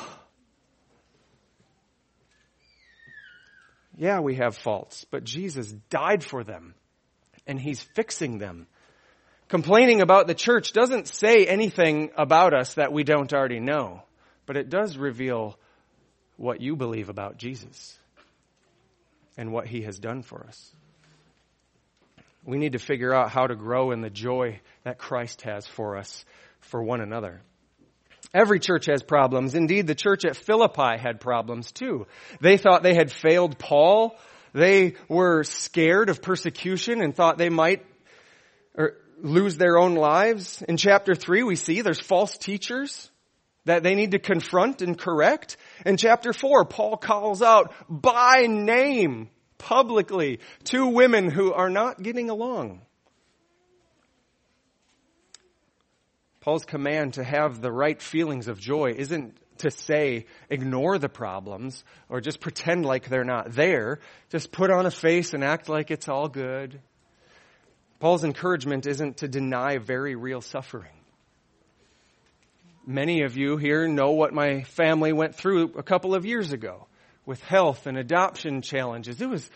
Yeah, 3.96 4.20
we 4.20 4.36
have 4.36 4.56
faults, 4.56 5.04
but 5.10 5.24
Jesus 5.24 5.70
died 5.90 6.24
for 6.24 6.42
them 6.42 6.74
and 7.46 7.60
he's 7.60 7.82
fixing 7.82 8.38
them. 8.38 8.66
Complaining 9.48 10.00
about 10.00 10.26
the 10.26 10.34
church 10.34 10.72
doesn't 10.72 11.08
say 11.08 11.44
anything 11.44 12.10
about 12.16 12.54
us 12.54 12.74
that 12.74 12.92
we 12.92 13.02
don't 13.02 13.32
already 13.32 13.60
know, 13.60 14.02
but 14.46 14.56
it 14.56 14.70
does 14.70 14.96
reveal 14.96 15.58
what 16.36 16.60
you 16.60 16.76
believe 16.76 17.08
about 17.08 17.36
Jesus 17.36 17.98
and 19.36 19.52
what 19.52 19.66
he 19.66 19.82
has 19.82 19.98
done 19.98 20.22
for 20.22 20.46
us. 20.46 20.72
We 22.44 22.58
need 22.58 22.72
to 22.72 22.78
figure 22.78 23.14
out 23.14 23.30
how 23.30 23.46
to 23.46 23.54
grow 23.54 23.90
in 23.90 24.00
the 24.00 24.10
joy 24.10 24.60
that 24.84 24.98
Christ 24.98 25.42
has 25.42 25.66
for 25.66 25.96
us, 25.96 26.24
for 26.60 26.82
one 26.82 27.00
another. 27.00 27.42
Every 28.32 28.60
church 28.60 28.86
has 28.86 29.02
problems. 29.02 29.54
Indeed, 29.54 29.86
the 29.86 29.94
church 29.94 30.24
at 30.24 30.36
Philippi 30.36 30.98
had 30.98 31.20
problems 31.20 31.72
too. 31.72 32.06
They 32.40 32.56
thought 32.56 32.82
they 32.82 32.94
had 32.94 33.10
failed 33.10 33.58
Paul. 33.58 34.16
They 34.52 34.94
were 35.08 35.44
scared 35.44 36.08
of 36.08 36.22
persecution 36.22 37.02
and 37.02 37.14
thought 37.14 37.38
they 37.38 37.48
might 37.48 37.84
er, 38.78 38.96
lose 39.20 39.56
their 39.56 39.78
own 39.78 39.94
lives. 39.94 40.62
In 40.62 40.76
chapter 40.76 41.14
3, 41.14 41.42
we 41.42 41.56
see 41.56 41.82
there's 41.82 42.00
false 42.00 42.38
teachers 42.38 43.10
that 43.64 43.82
they 43.82 43.94
need 43.94 44.12
to 44.12 44.18
confront 44.18 44.80
and 44.80 44.98
correct. 44.98 45.56
In 45.84 45.96
chapter 45.96 46.32
4, 46.32 46.64
Paul 46.64 46.96
calls 46.96 47.42
out 47.42 47.72
by 47.88 48.46
name 48.48 49.28
publicly 49.60 50.40
two 50.64 50.88
women 50.88 51.30
who 51.30 51.52
are 51.52 51.70
not 51.70 52.02
getting 52.02 52.30
along. 52.30 52.80
Paul's 56.40 56.64
command 56.64 57.14
to 57.14 57.22
have 57.22 57.60
the 57.60 57.70
right 57.70 58.00
feelings 58.00 58.48
of 58.48 58.58
joy 58.58 58.94
isn't 58.96 59.36
to 59.58 59.70
say 59.70 60.24
ignore 60.48 60.98
the 60.98 61.10
problems 61.10 61.84
or 62.08 62.22
just 62.22 62.40
pretend 62.40 62.86
like 62.86 63.08
they're 63.08 63.24
not 63.24 63.52
there. 63.52 64.00
Just 64.30 64.50
put 64.50 64.70
on 64.70 64.86
a 64.86 64.90
face 64.90 65.34
and 65.34 65.44
act 65.44 65.68
like 65.68 65.90
it's 65.90 66.08
all 66.08 66.28
good. 66.28 66.80
Paul's 68.00 68.24
encouragement 68.24 68.86
isn't 68.86 69.18
to 69.18 69.28
deny 69.28 69.76
very 69.76 70.14
real 70.14 70.40
suffering. 70.40 70.92
Many 72.86 73.22
of 73.22 73.36
you 73.36 73.58
here 73.58 73.86
know 73.86 74.12
what 74.12 74.32
my 74.32 74.62
family 74.62 75.12
went 75.12 75.34
through 75.34 75.74
a 75.76 75.82
couple 75.82 76.14
of 76.14 76.24
years 76.24 76.52
ago 76.52 76.86
with 77.26 77.42
health 77.42 77.86
and 77.86 77.96
adoption 77.96 78.62
challenges. 78.62 79.20
It 79.20 79.28
was 79.28 79.48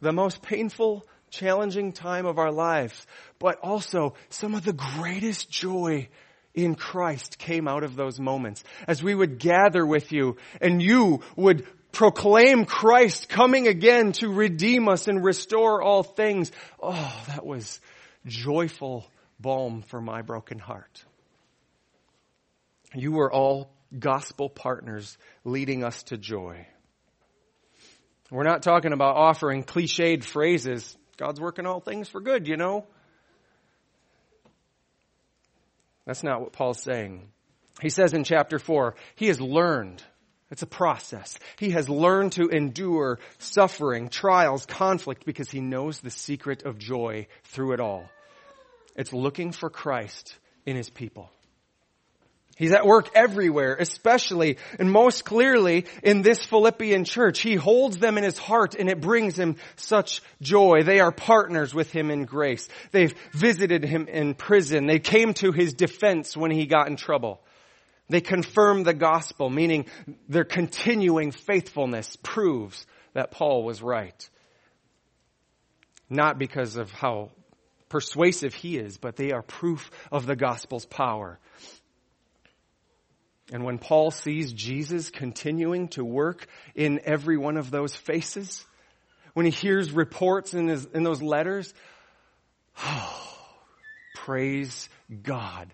the 0.00 0.12
most 0.12 0.42
painful, 0.42 1.06
challenging 1.30 1.92
time 1.92 2.26
of 2.26 2.38
our 2.38 2.52
lives, 2.52 3.06
but 3.38 3.58
also 3.60 4.14
some 4.28 4.54
of 4.54 4.64
the 4.64 4.72
greatest 4.72 5.50
joy 5.50 6.08
in 6.54 6.74
Christ 6.74 7.38
came 7.38 7.66
out 7.66 7.82
of 7.82 7.96
those 7.96 8.20
moments. 8.20 8.62
As 8.86 9.02
we 9.02 9.14
would 9.14 9.38
gather 9.38 9.86
with 9.86 10.12
you 10.12 10.36
and 10.60 10.82
you 10.82 11.22
would 11.36 11.66
proclaim 11.92 12.64
Christ 12.64 13.28
coming 13.28 13.68
again 13.68 14.12
to 14.12 14.28
redeem 14.28 14.88
us 14.88 15.08
and 15.08 15.24
restore 15.24 15.82
all 15.82 16.02
things. 16.02 16.50
Oh, 16.82 17.22
that 17.28 17.44
was 17.44 17.80
joyful 18.26 19.06
balm 19.40 19.82
for 19.82 20.00
my 20.00 20.22
broken 20.22 20.58
heart. 20.58 21.04
You 22.94 23.12
were 23.12 23.32
all 23.32 23.70
gospel 23.98 24.48
partners 24.48 25.16
leading 25.44 25.84
us 25.84 26.02
to 26.04 26.18
joy. 26.18 26.66
We're 28.32 28.44
not 28.44 28.62
talking 28.62 28.94
about 28.94 29.16
offering 29.16 29.62
cliched 29.62 30.24
phrases. 30.24 30.96
God's 31.18 31.38
working 31.38 31.66
all 31.66 31.80
things 31.80 32.08
for 32.08 32.18
good, 32.18 32.48
you 32.48 32.56
know. 32.56 32.86
That's 36.06 36.22
not 36.22 36.40
what 36.40 36.52
Paul's 36.52 36.80
saying. 36.80 37.28
He 37.82 37.90
says 37.90 38.14
in 38.14 38.24
chapter 38.24 38.58
4, 38.58 38.94
he 39.16 39.26
has 39.26 39.38
learned. 39.38 40.02
It's 40.50 40.62
a 40.62 40.66
process. 40.66 41.38
He 41.58 41.70
has 41.70 41.90
learned 41.90 42.32
to 42.32 42.48
endure 42.48 43.18
suffering, 43.38 44.08
trials, 44.08 44.64
conflict 44.64 45.26
because 45.26 45.50
he 45.50 45.60
knows 45.60 46.00
the 46.00 46.10
secret 46.10 46.62
of 46.62 46.78
joy 46.78 47.26
through 47.44 47.72
it 47.72 47.80
all. 47.80 48.08
It's 48.96 49.12
looking 49.12 49.52
for 49.52 49.68
Christ 49.68 50.34
in 50.64 50.74
his 50.74 50.88
people. 50.88 51.30
He's 52.56 52.72
at 52.72 52.86
work 52.86 53.08
everywhere, 53.14 53.76
especially 53.80 54.58
and 54.78 54.90
most 54.90 55.24
clearly 55.24 55.86
in 56.02 56.22
this 56.22 56.44
Philippian 56.44 57.04
church. 57.04 57.40
He 57.40 57.54
holds 57.54 57.98
them 57.98 58.18
in 58.18 58.24
his 58.24 58.36
heart 58.36 58.74
and 58.74 58.90
it 58.90 59.00
brings 59.00 59.38
him 59.38 59.56
such 59.76 60.20
joy. 60.42 60.82
They 60.82 61.00
are 61.00 61.12
partners 61.12 61.74
with 61.74 61.90
him 61.90 62.10
in 62.10 62.24
grace. 62.24 62.68
They've 62.90 63.14
visited 63.32 63.84
him 63.84 64.06
in 64.06 64.34
prison. 64.34 64.86
They 64.86 64.98
came 64.98 65.32
to 65.34 65.52
his 65.52 65.72
defense 65.72 66.36
when 66.36 66.50
he 66.50 66.66
got 66.66 66.88
in 66.88 66.96
trouble. 66.96 67.40
They 68.08 68.20
confirm 68.20 68.82
the 68.82 68.92
gospel, 68.92 69.48
meaning 69.48 69.86
their 70.28 70.44
continuing 70.44 71.32
faithfulness 71.32 72.16
proves 72.22 72.86
that 73.14 73.30
Paul 73.30 73.64
was 73.64 73.80
right. 73.80 74.28
Not 76.10 76.38
because 76.38 76.76
of 76.76 76.90
how 76.90 77.30
persuasive 77.88 78.52
he 78.52 78.76
is, 78.76 78.98
but 78.98 79.16
they 79.16 79.32
are 79.32 79.42
proof 79.42 79.90
of 80.10 80.26
the 80.26 80.36
gospel's 80.36 80.84
power. 80.84 81.38
And 83.52 83.64
when 83.64 83.78
Paul 83.78 84.10
sees 84.10 84.52
Jesus 84.52 85.10
continuing 85.10 85.88
to 85.88 86.02
work 86.02 86.46
in 86.74 87.00
every 87.04 87.36
one 87.36 87.58
of 87.58 87.70
those 87.70 87.94
faces, 87.94 88.64
when 89.34 89.44
he 89.44 89.52
hears 89.52 89.92
reports 89.92 90.54
in, 90.54 90.68
his, 90.68 90.86
in 90.86 91.02
those 91.02 91.20
letters, 91.20 91.72
oh, 92.82 93.38
praise 94.14 94.88
God. 95.22 95.72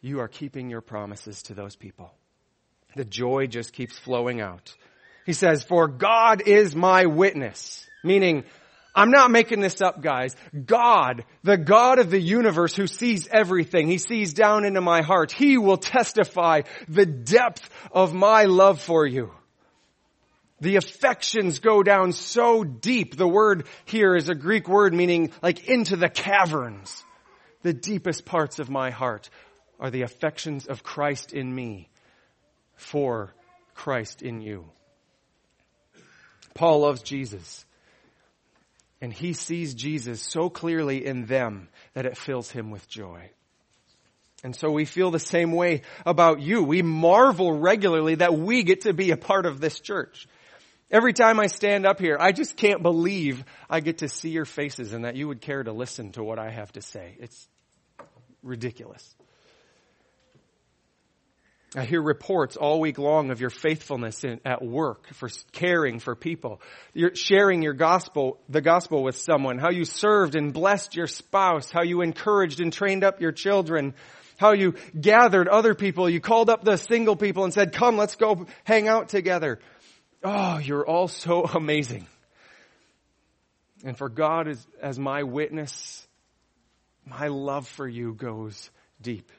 You 0.00 0.20
are 0.20 0.28
keeping 0.28 0.70
your 0.70 0.80
promises 0.80 1.42
to 1.44 1.54
those 1.54 1.76
people. 1.76 2.12
The 2.96 3.04
joy 3.04 3.46
just 3.46 3.72
keeps 3.72 3.98
flowing 3.98 4.40
out. 4.40 4.74
He 5.26 5.34
says, 5.34 5.62
for 5.62 5.88
God 5.88 6.42
is 6.46 6.74
my 6.74 7.06
witness, 7.06 7.86
meaning 8.02 8.44
I'm 8.94 9.10
not 9.10 9.30
making 9.30 9.60
this 9.60 9.80
up, 9.80 10.02
guys. 10.02 10.36
God, 10.66 11.24
the 11.42 11.56
God 11.56 11.98
of 11.98 12.10
the 12.10 12.20
universe 12.20 12.74
who 12.74 12.86
sees 12.86 13.26
everything, 13.28 13.88
He 13.88 13.98
sees 13.98 14.34
down 14.34 14.64
into 14.64 14.80
my 14.80 15.02
heart. 15.02 15.32
He 15.32 15.56
will 15.56 15.78
testify 15.78 16.62
the 16.88 17.06
depth 17.06 17.68
of 17.90 18.12
my 18.12 18.44
love 18.44 18.80
for 18.80 19.06
you. 19.06 19.32
The 20.60 20.76
affections 20.76 21.58
go 21.58 21.82
down 21.82 22.12
so 22.12 22.62
deep. 22.62 23.16
The 23.16 23.26
word 23.26 23.66
here 23.84 24.14
is 24.14 24.28
a 24.28 24.34
Greek 24.34 24.68
word 24.68 24.94
meaning 24.94 25.32
like 25.42 25.68
into 25.68 25.96
the 25.96 26.08
caverns. 26.08 27.02
The 27.62 27.72
deepest 27.72 28.24
parts 28.24 28.58
of 28.58 28.70
my 28.70 28.90
heart 28.90 29.28
are 29.80 29.90
the 29.90 30.02
affections 30.02 30.66
of 30.66 30.84
Christ 30.84 31.32
in 31.32 31.52
me 31.52 31.88
for 32.76 33.34
Christ 33.74 34.22
in 34.22 34.40
you. 34.40 34.66
Paul 36.54 36.80
loves 36.80 37.02
Jesus. 37.02 37.64
And 39.02 39.12
he 39.12 39.32
sees 39.32 39.74
Jesus 39.74 40.22
so 40.22 40.48
clearly 40.48 41.04
in 41.04 41.26
them 41.26 41.68
that 41.92 42.06
it 42.06 42.16
fills 42.16 42.52
him 42.52 42.70
with 42.70 42.88
joy. 42.88 43.30
And 44.44 44.54
so 44.54 44.70
we 44.70 44.84
feel 44.84 45.10
the 45.10 45.18
same 45.18 45.50
way 45.50 45.82
about 46.06 46.40
you. 46.40 46.62
We 46.62 46.82
marvel 46.82 47.52
regularly 47.52 48.14
that 48.14 48.32
we 48.32 48.62
get 48.62 48.82
to 48.82 48.92
be 48.92 49.10
a 49.10 49.16
part 49.16 49.44
of 49.44 49.60
this 49.60 49.80
church. 49.80 50.28
Every 50.88 51.12
time 51.12 51.40
I 51.40 51.48
stand 51.48 51.84
up 51.84 51.98
here, 51.98 52.16
I 52.20 52.30
just 52.30 52.56
can't 52.56 52.80
believe 52.80 53.44
I 53.68 53.80
get 53.80 53.98
to 53.98 54.08
see 54.08 54.30
your 54.30 54.44
faces 54.44 54.92
and 54.92 55.04
that 55.04 55.16
you 55.16 55.26
would 55.26 55.40
care 55.40 55.64
to 55.64 55.72
listen 55.72 56.12
to 56.12 56.22
what 56.22 56.38
I 56.38 56.50
have 56.50 56.70
to 56.72 56.80
say. 56.80 57.16
It's 57.18 57.48
ridiculous. 58.44 59.16
I 61.74 61.86
hear 61.86 62.02
reports 62.02 62.56
all 62.56 62.80
week 62.80 62.98
long 62.98 63.30
of 63.30 63.40
your 63.40 63.48
faithfulness 63.48 64.24
in, 64.24 64.40
at 64.44 64.62
work 64.62 65.06
for 65.14 65.30
caring 65.52 66.00
for 66.00 66.14
people. 66.14 66.60
You're 66.92 67.14
sharing 67.14 67.62
your 67.62 67.72
gospel, 67.72 68.38
the 68.48 68.60
gospel 68.60 69.02
with 69.02 69.16
someone, 69.16 69.58
how 69.58 69.70
you 69.70 69.86
served 69.86 70.34
and 70.34 70.52
blessed 70.52 70.94
your 70.94 71.06
spouse, 71.06 71.70
how 71.70 71.82
you 71.82 72.02
encouraged 72.02 72.60
and 72.60 72.70
trained 72.70 73.04
up 73.04 73.22
your 73.22 73.32
children, 73.32 73.94
how 74.36 74.52
you 74.52 74.74
gathered 74.98 75.48
other 75.48 75.74
people. 75.74 76.10
You 76.10 76.20
called 76.20 76.50
up 76.50 76.62
the 76.62 76.76
single 76.76 77.16
people 77.16 77.44
and 77.44 77.54
said, 77.54 77.72
come, 77.72 77.96
let's 77.96 78.16
go 78.16 78.46
hang 78.64 78.86
out 78.86 79.08
together. 79.08 79.58
Oh, 80.22 80.58
you're 80.58 80.86
all 80.86 81.08
so 81.08 81.44
amazing. 81.54 82.06
And 83.82 83.96
for 83.96 84.10
God 84.10 84.46
as, 84.46 84.66
as 84.80 84.98
my 84.98 85.22
witness, 85.22 86.06
my 87.06 87.28
love 87.28 87.66
for 87.66 87.88
you 87.88 88.12
goes 88.12 88.70
deep. 89.00 89.32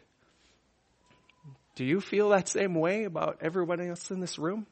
Do 1.75 1.85
you 1.85 2.01
feel 2.01 2.29
that 2.29 2.47
same 2.47 2.75
way 2.75 3.05
about 3.05 3.39
everyone 3.41 3.81
else 3.81 4.11
in 4.11 4.19
this 4.19 4.37
room? 4.37 4.67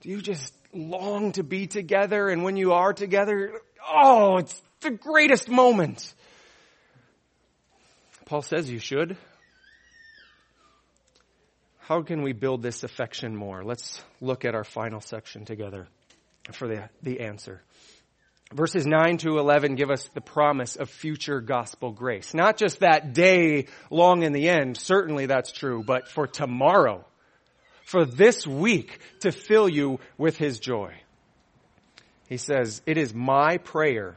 Do 0.00 0.08
you 0.08 0.22
just 0.22 0.54
long 0.72 1.32
to 1.32 1.42
be 1.42 1.66
together 1.66 2.28
and 2.28 2.42
when 2.42 2.56
you 2.56 2.72
are 2.72 2.92
together, 2.92 3.60
oh, 3.86 4.38
it's 4.38 4.62
the 4.80 4.90
greatest 4.90 5.48
moment. 5.48 6.14
Paul 8.24 8.42
says 8.42 8.70
you 8.70 8.78
should. 8.78 9.16
How 11.80 12.02
can 12.02 12.22
we 12.22 12.32
build 12.32 12.62
this 12.62 12.84
affection 12.84 13.34
more? 13.34 13.64
Let's 13.64 14.02
look 14.20 14.44
at 14.44 14.54
our 14.54 14.64
final 14.64 15.00
section 15.00 15.44
together 15.44 15.88
for 16.52 16.68
the, 16.68 16.88
the 17.02 17.20
answer. 17.20 17.62
Verses 18.52 18.84
9 18.84 19.18
to 19.18 19.38
11 19.38 19.76
give 19.76 19.92
us 19.92 20.08
the 20.12 20.20
promise 20.20 20.74
of 20.74 20.90
future 20.90 21.40
gospel 21.40 21.92
grace. 21.92 22.34
Not 22.34 22.56
just 22.56 22.80
that 22.80 23.12
day 23.12 23.66
long 23.90 24.24
in 24.24 24.32
the 24.32 24.48
end, 24.48 24.76
certainly 24.76 25.26
that's 25.26 25.52
true, 25.52 25.84
but 25.84 26.08
for 26.08 26.26
tomorrow, 26.26 27.04
for 27.84 28.04
this 28.04 28.44
week 28.48 28.98
to 29.20 29.30
fill 29.30 29.68
you 29.68 30.00
with 30.18 30.36
his 30.36 30.58
joy. 30.58 30.94
He 32.28 32.38
says, 32.38 32.82
it 32.86 32.98
is 32.98 33.14
my 33.14 33.58
prayer 33.58 34.16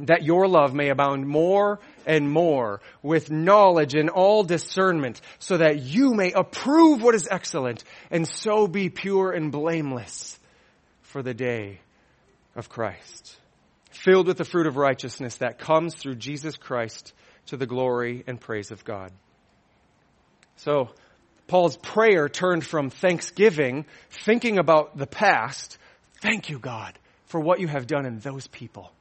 that 0.00 0.22
your 0.22 0.46
love 0.46 0.74
may 0.74 0.90
abound 0.90 1.26
more 1.26 1.80
and 2.04 2.30
more 2.30 2.82
with 3.02 3.30
knowledge 3.30 3.94
and 3.94 4.10
all 4.10 4.42
discernment 4.42 5.22
so 5.38 5.56
that 5.56 5.80
you 5.80 6.12
may 6.12 6.32
approve 6.32 7.02
what 7.02 7.14
is 7.14 7.26
excellent 7.30 7.84
and 8.10 8.28
so 8.28 8.66
be 8.66 8.90
pure 8.90 9.32
and 9.32 9.50
blameless 9.50 10.38
for 11.00 11.22
the 11.22 11.32
day 11.32 11.80
of 12.54 12.68
Christ. 12.68 13.38
Filled 14.06 14.28
with 14.28 14.38
the 14.38 14.44
fruit 14.44 14.68
of 14.68 14.76
righteousness 14.76 15.38
that 15.38 15.58
comes 15.58 15.92
through 15.96 16.14
Jesus 16.14 16.56
Christ 16.56 17.12
to 17.46 17.56
the 17.56 17.66
glory 17.66 18.22
and 18.28 18.40
praise 18.40 18.70
of 18.70 18.84
God. 18.84 19.10
So, 20.58 20.90
Paul's 21.48 21.76
prayer 21.76 22.28
turned 22.28 22.64
from 22.64 22.90
thanksgiving, 22.90 23.84
thinking 24.24 24.58
about 24.58 24.96
the 24.96 25.08
past, 25.08 25.76
thank 26.22 26.50
you 26.50 26.60
God 26.60 26.96
for 27.24 27.40
what 27.40 27.58
you 27.58 27.66
have 27.66 27.88
done 27.88 28.06
in 28.06 28.20
those 28.20 28.46
people 28.46 28.92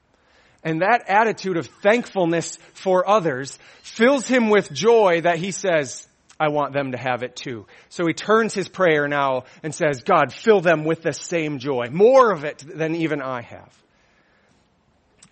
and 0.64 0.82
that 0.82 1.04
attitude 1.08 1.58
of 1.58 1.68
thankfulness 1.84 2.58
for 2.74 3.08
others 3.08 3.60
fills 3.84 4.28
him 4.28 4.50
with 4.50 4.74
joy 4.74 5.22
that 5.22 5.38
he 5.38 5.52
says, 5.52 6.08
I 6.40 6.50
want 6.50 6.74
them 6.74 6.94
to 6.94 6.98
have 6.98 7.22
it 7.22 7.36
too. 7.36 7.68
So 7.90 8.08
he 8.08 8.14
turns 8.14 8.56
his 8.56 8.68
prayer 8.68 9.08
now 9.08 9.44
and 9.62 9.74
says, 9.74 10.02
God, 10.02 10.34
fill 10.34 10.62
them 10.62 10.84
with 10.84 11.04
the 11.04 11.14
same 11.14 11.60
joy, 11.60 11.90
more 11.92 12.32
of 12.32 12.44
it 12.44 12.64
than 12.68 12.96
even 12.96 13.22
I 13.22 13.44
have. 13.44 13.85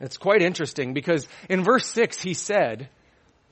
It's 0.04 0.18
quite 0.18 0.42
interesting 0.42 0.94
because 0.94 1.28
in 1.50 1.64
verse 1.64 1.86
6 1.88 2.22
he 2.22 2.34
said 2.34 2.90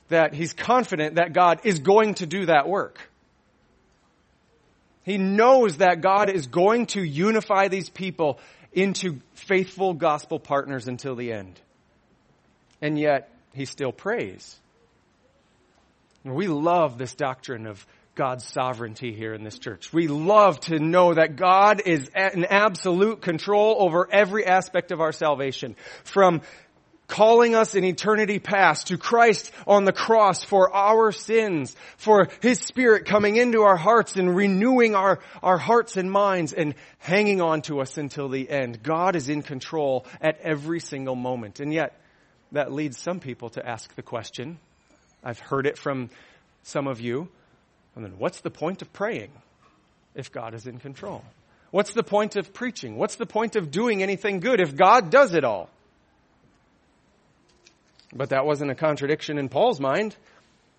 that 0.08 0.34
he's 0.34 0.52
confident 0.52 1.14
that 1.14 1.32
God 1.32 1.60
is 1.64 1.78
going 1.78 2.14
to 2.14 2.26
do 2.26 2.46
that 2.46 2.68
work. 2.68 3.00
He 5.02 5.16
knows 5.16 5.78
that 5.78 6.02
God 6.02 6.28
is 6.30 6.46
going 6.46 6.86
to 6.86 7.02
unify 7.02 7.68
these 7.68 7.88
people 7.88 8.38
into 8.72 9.20
faithful 9.34 9.94
gospel 9.94 10.38
partners 10.38 10.88
until 10.88 11.16
the 11.16 11.32
end 11.32 11.58
and 12.82 12.98
yet 12.98 13.30
he 13.54 13.64
still 13.64 13.92
prays. 13.92 14.58
We 16.24 16.48
love 16.48 16.98
this 16.98 17.14
doctrine 17.14 17.66
of 17.66 17.86
God's 18.14 18.44
sovereignty 18.44 19.14
here 19.14 19.32
in 19.32 19.42
this 19.42 19.58
church. 19.58 19.92
We 19.92 20.06
love 20.06 20.60
to 20.60 20.78
know 20.78 21.14
that 21.14 21.36
God 21.36 21.82
is 21.86 22.10
in 22.14 22.44
absolute 22.44 23.22
control 23.22 23.76
over 23.78 24.06
every 24.10 24.44
aspect 24.44 24.92
of 24.92 25.00
our 25.00 25.12
salvation. 25.12 25.76
From 26.04 26.42
calling 27.06 27.54
us 27.54 27.74
in 27.74 27.84
eternity 27.84 28.38
past 28.38 28.88
to 28.88 28.98
Christ 28.98 29.50
on 29.66 29.84
the 29.84 29.92
cross 29.92 30.44
for 30.44 30.74
our 30.74 31.10
sins, 31.10 31.74
for 31.96 32.28
His 32.40 32.58
Spirit 32.60 33.06
coming 33.06 33.36
into 33.36 33.62
our 33.62 33.76
hearts 33.76 34.16
and 34.16 34.34
renewing 34.34 34.94
our, 34.94 35.18
our 35.42 35.58
hearts 35.58 35.96
and 35.96 36.10
minds 36.10 36.52
and 36.52 36.74
hanging 36.98 37.40
on 37.40 37.62
to 37.62 37.80
us 37.80 37.96
until 37.96 38.28
the 38.28 38.48
end. 38.48 38.82
God 38.82 39.16
is 39.16 39.28
in 39.30 39.42
control 39.42 40.06
at 40.20 40.38
every 40.40 40.80
single 40.80 41.16
moment. 41.16 41.60
And 41.60 41.72
yet, 41.72 41.98
that 42.52 42.72
leads 42.72 42.98
some 42.98 43.20
people 43.20 43.48
to 43.50 43.66
ask 43.66 43.94
the 43.94 44.02
question. 44.02 44.58
I've 45.24 45.38
heard 45.38 45.66
it 45.66 45.78
from 45.78 46.10
some 46.62 46.86
of 46.86 47.00
you. 47.00 47.28
And 47.94 48.04
then 48.04 48.14
what's 48.18 48.40
the 48.40 48.50
point 48.50 48.82
of 48.82 48.92
praying 48.92 49.30
if 50.14 50.32
God 50.32 50.54
is 50.54 50.66
in 50.66 50.78
control? 50.78 51.24
What's 51.70 51.92
the 51.92 52.02
point 52.02 52.36
of 52.36 52.52
preaching? 52.52 52.96
What's 52.96 53.16
the 53.16 53.26
point 53.26 53.56
of 53.56 53.70
doing 53.70 54.02
anything 54.02 54.40
good 54.40 54.60
if 54.60 54.76
God 54.76 55.10
does 55.10 55.34
it 55.34 55.44
all? 55.44 55.70
But 58.14 58.30
that 58.30 58.44
wasn't 58.44 58.70
a 58.70 58.74
contradiction 58.74 59.38
in 59.38 59.48
Paul's 59.48 59.80
mind. 59.80 60.14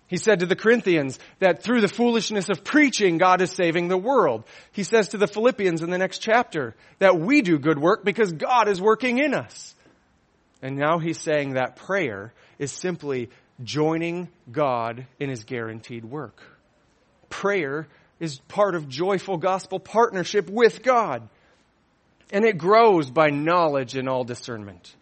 He 0.06 0.18
said 0.18 0.40
to 0.40 0.46
the 0.46 0.54
Corinthians 0.54 1.18
that 1.40 1.62
through 1.62 1.80
the 1.80 1.88
foolishness 1.88 2.48
of 2.48 2.62
preaching, 2.62 3.18
God 3.18 3.40
is 3.40 3.50
saving 3.50 3.88
the 3.88 3.98
world. 3.98 4.44
He 4.70 4.84
says 4.84 5.08
to 5.08 5.18
the 5.18 5.26
Philippians 5.26 5.82
in 5.82 5.90
the 5.90 5.98
next 5.98 6.18
chapter 6.18 6.76
that 7.00 7.18
we 7.18 7.42
do 7.42 7.58
good 7.58 7.78
work 7.78 8.04
because 8.04 8.32
God 8.32 8.68
is 8.68 8.80
working 8.80 9.18
in 9.18 9.34
us. 9.34 9.74
And 10.62 10.76
now 10.76 10.98
he's 10.98 11.18
saying 11.18 11.54
that 11.54 11.76
prayer 11.76 12.32
is 12.58 12.70
simply 12.70 13.30
joining 13.62 14.28
God 14.50 15.06
in 15.18 15.30
his 15.30 15.44
guaranteed 15.44 16.04
work. 16.04 16.40
Prayer 17.40 17.88
is 18.20 18.38
part 18.46 18.76
of 18.76 18.88
joyful 18.88 19.36
gospel 19.38 19.80
partnership 19.80 20.48
with 20.48 20.84
God. 20.84 21.28
And 22.32 22.44
it 22.44 22.58
grows 22.58 23.10
by 23.10 23.30
knowledge 23.30 23.96
and 23.96 24.08
all 24.08 24.22
discernment. 24.22 24.94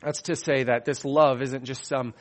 That's 0.00 0.22
to 0.22 0.34
say 0.34 0.64
that 0.64 0.84
this 0.84 1.04
love 1.04 1.40
isn't 1.40 1.64
just 1.64 1.86
some 1.86 2.14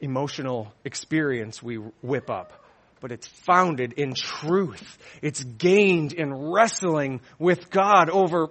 emotional 0.00 0.72
experience 0.84 1.62
we 1.62 1.76
whip 2.02 2.28
up, 2.28 2.52
but 3.00 3.12
it's 3.12 3.26
founded 3.26 3.94
in 3.94 4.12
truth. 4.12 4.98
It's 5.22 5.42
gained 5.42 6.12
in 6.12 6.34
wrestling 6.52 7.22
with 7.38 7.70
God 7.70 8.10
over 8.10 8.48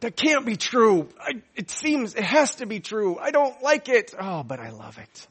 that 0.00 0.14
can't 0.16 0.46
be 0.46 0.56
true. 0.56 1.08
I, 1.18 1.42
it 1.56 1.70
seems, 1.70 2.14
it 2.14 2.24
has 2.24 2.56
to 2.56 2.66
be 2.66 2.78
true. 2.78 3.18
I 3.18 3.32
don't 3.32 3.60
like 3.60 3.88
it. 3.88 4.14
Oh, 4.20 4.44
but 4.44 4.60
I 4.60 4.70
love 4.70 4.98
it. 4.98 5.26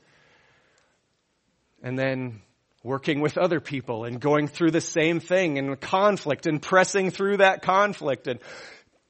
And 1.81 1.97
then 1.97 2.41
working 2.83 3.21
with 3.21 3.37
other 3.37 3.61
people 3.61 4.03
and 4.03 4.19
going 4.19 4.47
through 4.47 4.71
the 4.71 4.81
same 4.81 5.21
thing 5.21 5.57
and 5.57 5.79
conflict 5.79 6.45
and 6.45 6.61
pressing 6.61 7.09
through 7.09 7.37
that 7.37 7.61
conflict 7.61 8.27
and 8.27 8.39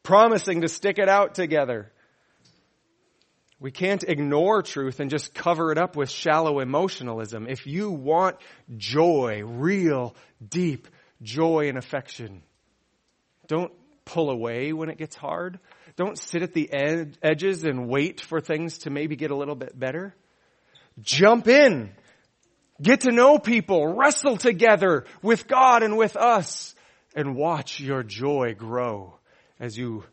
promising 0.03 0.62
to 0.62 0.67
stick 0.67 0.99
it 0.99 1.09
out 1.09 1.33
together. 1.33 1.91
We 3.59 3.71
can't 3.71 4.03
ignore 4.03 4.62
truth 4.62 4.99
and 4.99 5.09
just 5.09 5.33
cover 5.33 5.71
it 5.71 5.77
up 5.77 5.95
with 5.95 6.09
shallow 6.09 6.59
emotionalism. 6.59 7.47
If 7.47 7.65
you 7.65 7.89
want 7.89 8.36
joy, 8.77 9.41
real, 9.43 10.15
deep 10.45 10.88
joy 11.21 11.69
and 11.69 11.77
affection, 11.77 12.43
don't 13.47 13.71
pull 14.05 14.29
away 14.29 14.73
when 14.73 14.89
it 14.89 14.97
gets 14.97 15.15
hard. 15.15 15.59
Don't 15.95 16.17
sit 16.17 16.41
at 16.41 16.53
the 16.53 16.71
ed- 16.71 17.17
edges 17.23 17.63
and 17.63 17.88
wait 17.88 18.19
for 18.19 18.41
things 18.41 18.79
to 18.79 18.89
maybe 18.89 19.15
get 19.15 19.31
a 19.31 19.36
little 19.36 19.55
bit 19.55 19.79
better. 19.79 20.13
Jump 21.01 21.47
in. 21.47 21.93
Get 22.84 23.02
to 23.02 23.12
know 23.12 23.39
people. 23.39 23.96
Wrestle 23.96 24.38
together 24.38 25.06
with 25.22 25.48
God 25.48 25.84
and 25.84 25.98
with 25.98 26.15
us. 26.15 26.76
and 27.15 27.36
watch 27.36 27.80
your 27.80 28.02
joy 28.02 28.56
grow 28.58 29.13
as 29.60 29.78
you 29.78 30.04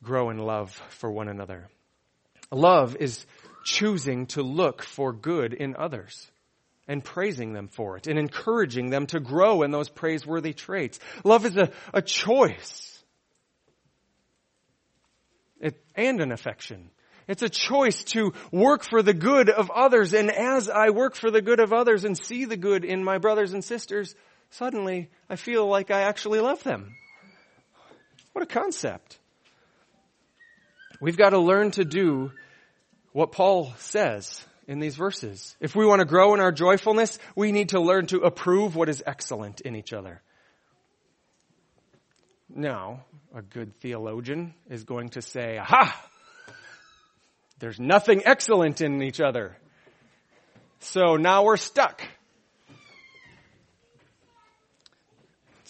grow 0.00 0.30
in 0.30 0.38
love 0.38 0.70
for 0.90 1.10
one 1.10 1.28
another. 1.28 1.68
Love 2.52 2.96
is 3.00 3.26
choosing 3.64 4.26
to 4.26 4.42
look 4.42 4.82
for 4.82 5.12
good 5.12 5.52
in 5.52 5.74
others 5.76 6.30
and 6.86 7.04
praising 7.04 7.52
them 7.52 7.66
for 7.66 7.96
it 7.96 8.06
and 8.06 8.16
encouraging 8.16 8.90
them 8.90 9.06
to 9.06 9.18
grow 9.18 9.62
in 9.62 9.72
those 9.72 9.88
praiseworthy 9.88 10.52
traits. 10.52 11.00
Love 11.24 11.44
is 11.44 11.56
a, 11.56 11.70
a 11.92 12.00
choice 12.00 13.02
it, 15.60 15.82
and 15.94 16.20
an 16.20 16.32
affection. 16.32 16.90
It's 17.30 17.42
a 17.44 17.48
choice 17.48 18.02
to 18.06 18.32
work 18.50 18.82
for 18.82 19.02
the 19.02 19.14
good 19.14 19.50
of 19.50 19.70
others. 19.70 20.14
And 20.14 20.32
as 20.32 20.68
I 20.68 20.90
work 20.90 21.14
for 21.14 21.30
the 21.30 21.40
good 21.40 21.60
of 21.60 21.72
others 21.72 22.04
and 22.04 22.18
see 22.18 22.44
the 22.44 22.56
good 22.56 22.84
in 22.84 23.04
my 23.04 23.18
brothers 23.18 23.52
and 23.52 23.62
sisters, 23.62 24.16
suddenly 24.50 25.10
I 25.28 25.36
feel 25.36 25.68
like 25.68 25.92
I 25.92 26.00
actually 26.00 26.40
love 26.40 26.64
them. 26.64 26.96
What 28.32 28.42
a 28.42 28.46
concept. 28.46 29.20
We've 31.00 31.16
got 31.16 31.30
to 31.30 31.38
learn 31.38 31.70
to 31.72 31.84
do 31.84 32.32
what 33.12 33.30
Paul 33.30 33.72
says 33.78 34.44
in 34.66 34.80
these 34.80 34.96
verses. 34.96 35.56
If 35.60 35.76
we 35.76 35.86
want 35.86 36.00
to 36.00 36.06
grow 36.06 36.34
in 36.34 36.40
our 36.40 36.50
joyfulness, 36.50 37.16
we 37.36 37.52
need 37.52 37.68
to 37.68 37.80
learn 37.80 38.06
to 38.06 38.22
approve 38.22 38.74
what 38.74 38.88
is 38.88 39.04
excellent 39.06 39.60
in 39.60 39.76
each 39.76 39.92
other. 39.92 40.20
Now, 42.52 43.04
a 43.32 43.40
good 43.40 43.78
theologian 43.78 44.52
is 44.68 44.82
going 44.82 45.10
to 45.10 45.22
say, 45.22 45.58
aha! 45.58 45.96
There's 47.60 47.78
nothing 47.78 48.22
excellent 48.24 48.80
in 48.80 49.02
each 49.02 49.20
other. 49.20 49.56
So 50.80 51.16
now 51.16 51.44
we're 51.44 51.58
stuck. 51.58 52.02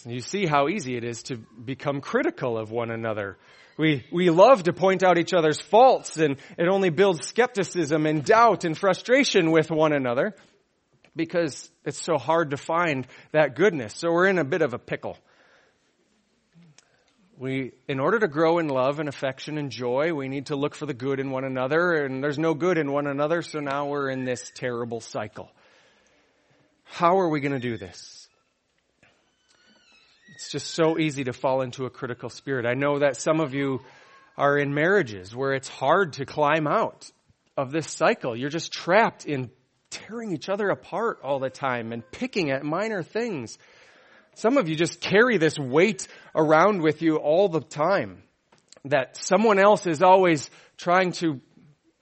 You 0.05 0.21
see 0.21 0.45
how 0.45 0.69
easy 0.69 0.95
it 0.95 1.03
is 1.03 1.21
to 1.23 1.35
become 1.37 1.99
critical 1.99 2.57
of 2.57 2.71
one 2.71 2.91
another. 2.91 3.37
We, 3.77 4.05
we 4.11 4.29
love 4.29 4.63
to 4.63 4.73
point 4.73 5.03
out 5.03 5.17
each 5.17 5.33
other's 5.33 5.59
faults 5.59 6.17
and 6.17 6.37
it 6.57 6.67
only 6.67 6.89
builds 6.89 7.27
skepticism 7.27 8.05
and 8.05 8.23
doubt 8.23 8.63
and 8.63 8.75
frustration 8.75 9.51
with 9.51 9.69
one 9.69 9.91
another 9.91 10.33
because 11.13 11.69
it's 11.83 12.01
so 12.01 12.17
hard 12.17 12.51
to 12.51 12.57
find 12.57 13.05
that 13.33 13.55
goodness. 13.55 13.93
So 13.95 14.11
we're 14.11 14.27
in 14.27 14.39
a 14.39 14.45
bit 14.45 14.61
of 14.61 14.73
a 14.73 14.79
pickle. 14.79 15.17
We, 17.41 17.71
in 17.87 17.99
order 17.99 18.19
to 18.19 18.27
grow 18.27 18.59
in 18.59 18.67
love 18.67 18.99
and 18.99 19.09
affection 19.09 19.57
and 19.57 19.71
joy, 19.71 20.13
we 20.13 20.27
need 20.27 20.45
to 20.45 20.55
look 20.55 20.75
for 20.75 20.85
the 20.85 20.93
good 20.93 21.19
in 21.19 21.31
one 21.31 21.43
another 21.43 22.05
and 22.05 22.23
there's 22.23 22.37
no 22.37 22.53
good 22.53 22.77
in 22.77 22.91
one 22.91 23.07
another. 23.07 23.41
So 23.41 23.59
now 23.59 23.87
we're 23.87 24.11
in 24.11 24.25
this 24.25 24.51
terrible 24.53 25.01
cycle. 25.01 25.51
How 26.83 27.19
are 27.19 27.29
we 27.29 27.39
going 27.39 27.53
to 27.53 27.59
do 27.59 27.77
this? 27.77 28.27
It's 30.35 30.51
just 30.51 30.67
so 30.67 30.99
easy 30.99 31.23
to 31.23 31.33
fall 31.33 31.63
into 31.63 31.87
a 31.87 31.89
critical 31.89 32.29
spirit. 32.29 32.67
I 32.67 32.75
know 32.75 32.99
that 32.99 33.17
some 33.17 33.39
of 33.39 33.55
you 33.55 33.79
are 34.37 34.55
in 34.55 34.75
marriages 34.75 35.35
where 35.35 35.53
it's 35.53 35.67
hard 35.67 36.13
to 36.13 36.27
climb 36.27 36.67
out 36.67 37.09
of 37.57 37.71
this 37.71 37.89
cycle. 37.89 38.35
You're 38.35 38.51
just 38.51 38.71
trapped 38.71 39.25
in 39.25 39.49
tearing 39.89 40.31
each 40.31 40.47
other 40.47 40.69
apart 40.69 41.21
all 41.23 41.39
the 41.39 41.49
time 41.49 41.91
and 41.91 42.03
picking 42.11 42.51
at 42.51 42.63
minor 42.63 43.01
things. 43.01 43.57
Some 44.35 44.57
of 44.57 44.69
you 44.69 44.75
just 44.75 45.01
carry 45.01 45.37
this 45.37 45.59
weight 45.59 46.07
around 46.35 46.81
with 46.81 47.01
you 47.01 47.17
all 47.17 47.49
the 47.49 47.61
time 47.61 48.23
that 48.85 49.17
someone 49.17 49.59
else 49.59 49.85
is 49.85 50.01
always 50.01 50.49
trying 50.77 51.11
to 51.13 51.41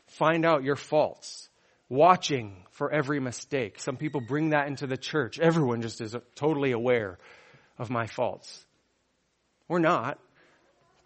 find 0.07 0.45
out 0.45 0.63
your 0.63 0.75
faults, 0.75 1.49
watching 1.89 2.63
for 2.71 2.91
every 2.91 3.19
mistake. 3.19 3.79
Some 3.79 3.97
people 3.97 4.21
bring 4.21 4.51
that 4.51 4.67
into 4.67 4.87
the 4.87 4.97
church. 4.97 5.39
Everyone 5.39 5.81
just 5.81 6.01
is 6.01 6.15
totally 6.35 6.71
aware 6.71 7.17
of 7.77 7.89
my 7.89 8.05
faults. 8.05 8.65
We're 9.67 9.79
not. 9.79 10.19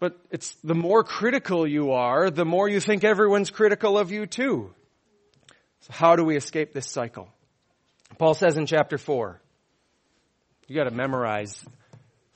But 0.00 0.18
it's 0.30 0.54
the 0.62 0.74
more 0.74 1.02
critical 1.02 1.66
you 1.66 1.92
are, 1.92 2.30
the 2.30 2.44
more 2.44 2.68
you 2.68 2.80
think 2.80 3.04
everyone's 3.04 3.50
critical 3.50 3.96
of 3.98 4.10
you 4.12 4.26
too. 4.26 4.74
So 5.80 5.92
how 5.92 6.16
do 6.16 6.24
we 6.24 6.36
escape 6.36 6.72
this 6.72 6.90
cycle? 6.90 7.28
Paul 8.18 8.34
says 8.34 8.56
in 8.56 8.66
chapter 8.66 8.98
4, 8.98 9.40
you 10.68 10.76
gotta 10.76 10.90
memorize 10.90 11.64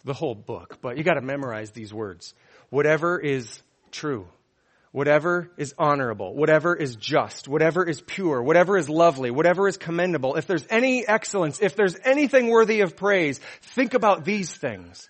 the 0.04 0.14
whole 0.14 0.34
book, 0.34 0.78
but 0.80 0.96
you 0.96 1.04
gotta 1.04 1.20
memorize 1.20 1.70
these 1.70 1.92
words. 1.92 2.34
Whatever 2.70 3.18
is 3.18 3.62
true, 3.90 4.26
whatever 4.92 5.50
is 5.56 5.74
honorable, 5.78 6.34
whatever 6.34 6.74
is 6.74 6.96
just, 6.96 7.48
whatever 7.48 7.84
is 7.84 8.00
pure, 8.00 8.42
whatever 8.42 8.76
is 8.76 8.88
lovely, 8.88 9.30
whatever 9.30 9.68
is 9.68 9.76
commendable, 9.76 10.36
if 10.36 10.46
there's 10.46 10.66
any 10.70 11.06
excellence, 11.06 11.60
if 11.60 11.76
there's 11.76 11.96
anything 12.04 12.48
worthy 12.48 12.80
of 12.80 12.96
praise, 12.96 13.40
think 13.62 13.94
about 13.94 14.24
these 14.24 14.54
things. 14.54 15.08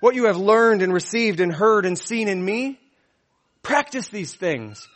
What 0.00 0.14
you 0.14 0.26
have 0.26 0.36
learned 0.36 0.82
and 0.82 0.92
received 0.92 1.40
and 1.40 1.52
heard 1.52 1.84
and 1.84 1.98
seen 1.98 2.28
in 2.28 2.42
me, 2.42 2.80
practice 3.62 4.08
these 4.08 4.34
things 4.34 4.88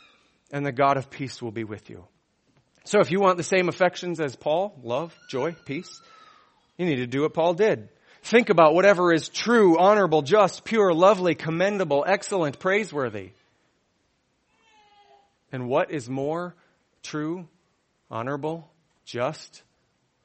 and 0.51 0.65
the 0.65 0.71
God 0.71 0.97
of 0.97 1.09
peace 1.09 1.41
will 1.41 1.51
be 1.51 1.63
with 1.63 1.89
you. 1.89 2.05
So 2.85 2.99
if 2.99 3.11
you 3.11 3.19
want 3.19 3.37
the 3.37 3.43
same 3.43 3.67
affections 3.67 4.19
as 4.19 4.35
Paul, 4.35 4.79
love, 4.83 5.15
joy, 5.29 5.55
peace, 5.65 6.01
you 6.77 6.85
need 6.85 6.97
to 6.97 7.07
do 7.07 7.21
what 7.21 7.33
Paul 7.33 7.53
did. 7.53 7.89
Think 8.23 8.49
about 8.49 8.73
whatever 8.73 9.13
is 9.13 9.29
true, 9.29 9.77
honorable, 9.77 10.21
just, 10.23 10.63
pure, 10.63 10.93
lovely, 10.93 11.35
commendable, 11.35 12.03
excellent, 12.07 12.59
praiseworthy. 12.59 13.31
And 15.51 15.67
what 15.69 15.91
is 15.91 16.09
more 16.09 16.55
true, 17.03 17.47
honorable, 18.09 18.69
just, 19.05 19.61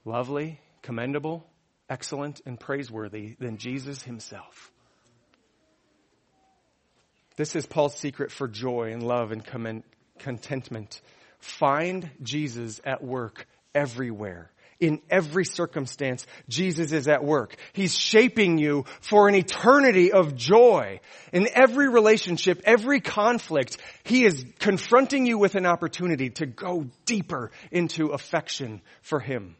lovely, 0.04 0.60
commendable, 0.82 1.46
excellent, 1.90 2.40
and 2.46 2.58
praiseworthy 2.58 3.36
than 3.38 3.58
Jesus 3.58 4.02
himself? 4.02 4.72
This 7.36 7.54
is 7.54 7.66
Paul's 7.66 7.96
secret 7.96 8.32
for 8.32 8.48
joy 8.48 8.92
and 8.92 9.02
love 9.02 9.30
and 9.30 9.44
contentment. 10.18 11.00
Find 11.38 12.10
Jesus 12.22 12.80
at 12.84 13.04
work 13.04 13.46
everywhere 13.74 14.50
in 14.80 15.02
every 15.10 15.44
circumstance, 15.44 16.26
Jesus 16.48 16.92
is 16.92 17.06
at 17.06 17.22
work. 17.22 17.54
He's 17.74 17.94
shaping 17.94 18.56
you 18.58 18.86
for 19.02 19.28
an 19.28 19.34
eternity 19.34 20.10
of 20.10 20.34
joy. 20.34 21.00
In 21.32 21.48
every 21.52 21.88
relationship, 21.90 22.62
every 22.64 23.00
conflict, 23.00 23.76
He 24.04 24.24
is 24.24 24.44
confronting 24.58 25.26
you 25.26 25.38
with 25.38 25.54
an 25.54 25.66
opportunity 25.66 26.30
to 26.30 26.46
go 26.46 26.86
deeper 27.04 27.50
into 27.70 28.08
affection 28.08 28.80
for 29.02 29.20
Him. 29.20 29.54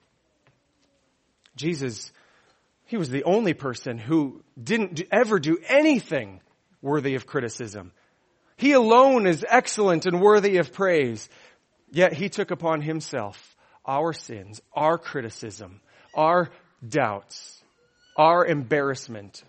Jesus, 1.55 2.11
He 2.87 2.97
was 2.97 3.11
the 3.11 3.25
only 3.25 3.53
person 3.53 3.99
who 3.99 4.43
didn't 4.61 5.03
ever 5.13 5.39
do 5.39 5.59
anything 5.69 6.41
worthy 6.81 7.15
of 7.15 7.27
criticism. 7.27 7.93
He 8.57 8.73
alone 8.73 9.27
is 9.27 9.45
excellent 9.47 10.07
and 10.07 10.21
worthy 10.21 10.57
of 10.57 10.73
praise. 10.73 11.29
Yet 11.91 12.15
He 12.15 12.31
took 12.31 12.51
upon 12.51 12.81
Himself 12.81 13.57
our 13.85 14.13
sins, 14.13 14.61
our 14.73 14.99
criticism, 14.99 15.81
our 16.15 16.51
doubts, 16.87 17.63
our 18.17 18.45
embarrassment. 18.45 19.43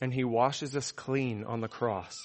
And 0.00 0.12
he 0.12 0.24
washes 0.24 0.76
us 0.76 0.92
clean 0.92 1.44
on 1.44 1.60
the 1.60 1.68
cross 1.68 2.16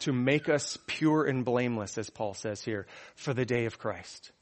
to 0.00 0.12
make 0.12 0.48
us 0.48 0.78
pure 0.86 1.24
and 1.24 1.44
blameless, 1.44 1.98
as 1.98 2.10
Paul 2.10 2.34
says 2.34 2.62
here, 2.62 2.86
for 3.14 3.34
the 3.34 3.44
day 3.44 3.66
of 3.66 3.78
Christ. 3.78 4.32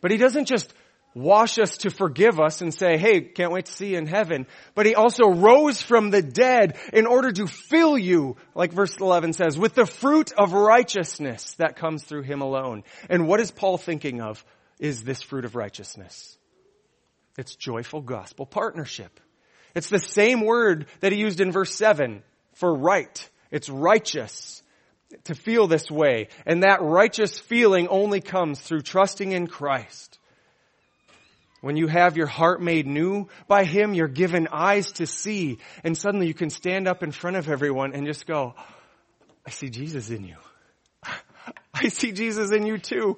But 0.00 0.10
he 0.10 0.16
doesn't 0.16 0.46
just 0.46 0.72
wash 1.14 1.58
us 1.58 1.78
to 1.78 1.90
forgive 1.90 2.40
us 2.40 2.60
and 2.60 2.74
say, 2.74 2.98
hey, 2.98 3.20
can't 3.20 3.52
wait 3.52 3.66
to 3.66 3.72
see 3.72 3.92
you 3.92 3.98
in 3.98 4.06
heaven. 4.06 4.46
But 4.74 4.86
he 4.86 4.94
also 4.94 5.28
rose 5.28 5.80
from 5.80 6.10
the 6.10 6.22
dead 6.22 6.76
in 6.92 7.06
order 7.06 7.32
to 7.32 7.46
fill 7.46 7.96
you, 7.96 8.36
like 8.54 8.72
verse 8.72 8.96
11 8.96 9.32
says, 9.32 9.58
with 9.58 9.74
the 9.74 9.86
fruit 9.86 10.32
of 10.32 10.52
righteousness 10.52 11.54
that 11.54 11.76
comes 11.76 12.02
through 12.04 12.22
him 12.22 12.40
alone. 12.40 12.82
And 13.08 13.28
what 13.28 13.40
is 13.40 13.50
Paul 13.50 13.78
thinking 13.78 14.20
of 14.20 14.44
is 14.78 15.04
this 15.04 15.22
fruit 15.22 15.44
of 15.44 15.54
righteousness? 15.54 16.36
It's 17.38 17.54
joyful 17.54 18.00
gospel 18.00 18.46
partnership. 18.46 19.20
It's 19.74 19.88
the 19.88 19.98
same 19.98 20.40
word 20.40 20.86
that 21.00 21.12
he 21.12 21.18
used 21.18 21.40
in 21.40 21.52
verse 21.52 21.74
7 21.74 22.22
for 22.54 22.74
right. 22.74 23.28
It's 23.50 23.68
righteous 23.68 24.62
to 25.24 25.34
feel 25.34 25.66
this 25.66 25.90
way. 25.90 26.28
And 26.46 26.62
that 26.62 26.82
righteous 26.82 27.38
feeling 27.38 27.88
only 27.88 28.20
comes 28.20 28.60
through 28.60 28.82
trusting 28.82 29.32
in 29.32 29.46
Christ. 29.46 30.18
When 31.64 31.78
you 31.78 31.86
have 31.86 32.18
your 32.18 32.26
heart 32.26 32.60
made 32.60 32.86
new 32.86 33.28
by 33.48 33.64
Him, 33.64 33.94
you're 33.94 34.06
given 34.06 34.48
eyes 34.52 34.92
to 34.92 35.06
see, 35.06 35.60
and 35.82 35.96
suddenly 35.96 36.26
you 36.26 36.34
can 36.34 36.50
stand 36.50 36.86
up 36.86 37.02
in 37.02 37.10
front 37.10 37.38
of 37.38 37.48
everyone 37.48 37.94
and 37.94 38.04
just 38.04 38.26
go, 38.26 38.54
I 39.46 39.50
see 39.50 39.70
Jesus 39.70 40.10
in 40.10 40.24
you. 40.24 40.36
I 41.74 41.88
see 41.88 42.12
Jesus 42.12 42.50
in 42.50 42.66
you 42.66 42.76
too. 42.76 43.16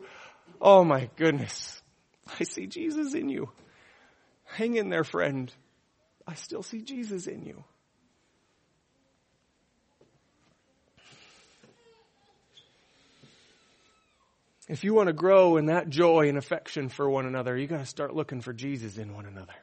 Oh 0.61 0.85
my 0.85 1.11
goodness. 1.17 1.83
I 2.39 2.45
see 2.45 2.69
Jesus 2.69 3.15
in 3.15 3.31
you. 3.31 3.51
Hang 4.45 4.77
in 4.77 4.91
there, 4.91 5.03
friend. 5.03 5.53
I 6.25 6.35
still 6.35 6.63
see 6.63 6.83
Jesus 6.83 7.27
in 7.27 7.43
you. 7.43 7.65
If 14.69 14.83
you 14.83 14.95
want 14.95 15.07
to 15.07 15.13
grow 15.13 15.57
in 15.59 15.67
that 15.67 15.89
joy 15.89 16.29
and 16.29 16.37
affection 16.37 16.89
for 16.89 17.09
one 17.09 17.27
another, 17.27 17.57
you 17.57 17.67
got 17.67 17.79
to 17.79 17.87
start 17.87 18.15
looking 18.15 18.41
for 18.41 18.53
Jesus 18.53 18.99
in 18.99 19.15
one 19.15 19.27
another. 19.27 19.55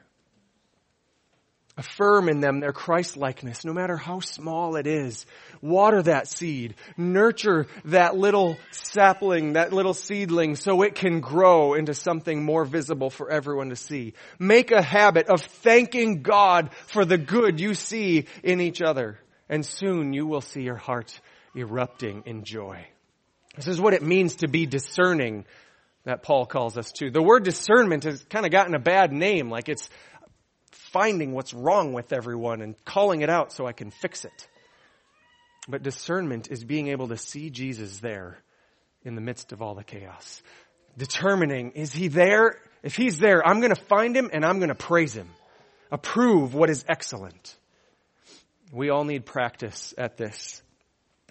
Affirm 1.76 2.28
in 2.28 2.38
them 2.38 2.60
their 2.60 2.72
Christ 2.72 3.16
likeness, 3.16 3.64
no 3.64 3.72
matter 3.72 3.96
how 3.96 4.20
small 4.20 4.76
it 4.76 4.86
is. 4.86 5.26
Water 5.60 6.02
that 6.02 6.28
seed. 6.28 6.76
Nurture 6.96 7.66
that 7.86 8.16
little 8.16 8.56
sapling, 8.70 9.54
that 9.54 9.72
little 9.72 9.92
seedling 9.92 10.54
so 10.54 10.82
it 10.82 10.94
can 10.94 11.20
grow 11.20 11.74
into 11.74 11.92
something 11.92 12.44
more 12.44 12.64
visible 12.64 13.10
for 13.10 13.28
everyone 13.28 13.70
to 13.70 13.76
see. 13.76 14.14
Make 14.38 14.70
a 14.70 14.82
habit 14.82 15.28
of 15.28 15.42
thanking 15.42 16.22
God 16.22 16.70
for 16.86 17.04
the 17.04 17.18
good 17.18 17.58
you 17.58 17.74
see 17.74 18.26
in 18.44 18.60
each 18.60 18.80
other. 18.80 19.18
And 19.48 19.66
soon 19.66 20.12
you 20.12 20.26
will 20.26 20.42
see 20.42 20.62
your 20.62 20.76
heart 20.76 21.20
erupting 21.56 22.22
in 22.24 22.44
joy. 22.44 22.86
This 23.56 23.68
is 23.68 23.80
what 23.80 23.94
it 23.94 24.02
means 24.02 24.36
to 24.36 24.48
be 24.48 24.66
discerning 24.66 25.44
that 26.04 26.22
Paul 26.22 26.46
calls 26.46 26.76
us 26.76 26.90
to. 26.92 27.10
The 27.10 27.22
word 27.22 27.44
discernment 27.44 28.04
has 28.04 28.22
kind 28.24 28.44
of 28.44 28.52
gotten 28.52 28.74
a 28.74 28.80
bad 28.80 29.12
name, 29.12 29.50
like 29.50 29.68
it's 29.68 29.88
finding 30.70 31.32
what's 31.32 31.54
wrong 31.54 31.92
with 31.92 32.12
everyone 32.12 32.60
and 32.60 32.74
calling 32.84 33.22
it 33.22 33.30
out 33.30 33.52
so 33.52 33.66
I 33.66 33.72
can 33.72 33.90
fix 33.90 34.24
it. 34.24 34.48
But 35.68 35.82
discernment 35.82 36.48
is 36.50 36.62
being 36.64 36.88
able 36.88 37.08
to 37.08 37.16
see 37.16 37.50
Jesus 37.50 37.98
there 37.98 38.38
in 39.02 39.14
the 39.14 39.20
midst 39.20 39.52
of 39.52 39.62
all 39.62 39.74
the 39.74 39.84
chaos. 39.84 40.42
Determining, 40.96 41.72
is 41.72 41.92
he 41.92 42.08
there? 42.08 42.60
If 42.82 42.96
he's 42.96 43.18
there, 43.18 43.46
I'm 43.46 43.60
going 43.60 43.74
to 43.74 43.80
find 43.80 44.16
him 44.16 44.30
and 44.32 44.44
I'm 44.44 44.58
going 44.58 44.68
to 44.68 44.74
praise 44.74 45.14
him. 45.14 45.30
Approve 45.90 46.54
what 46.54 46.70
is 46.70 46.84
excellent. 46.88 47.56
We 48.72 48.90
all 48.90 49.04
need 49.04 49.24
practice 49.24 49.94
at 49.96 50.16
this. 50.16 50.62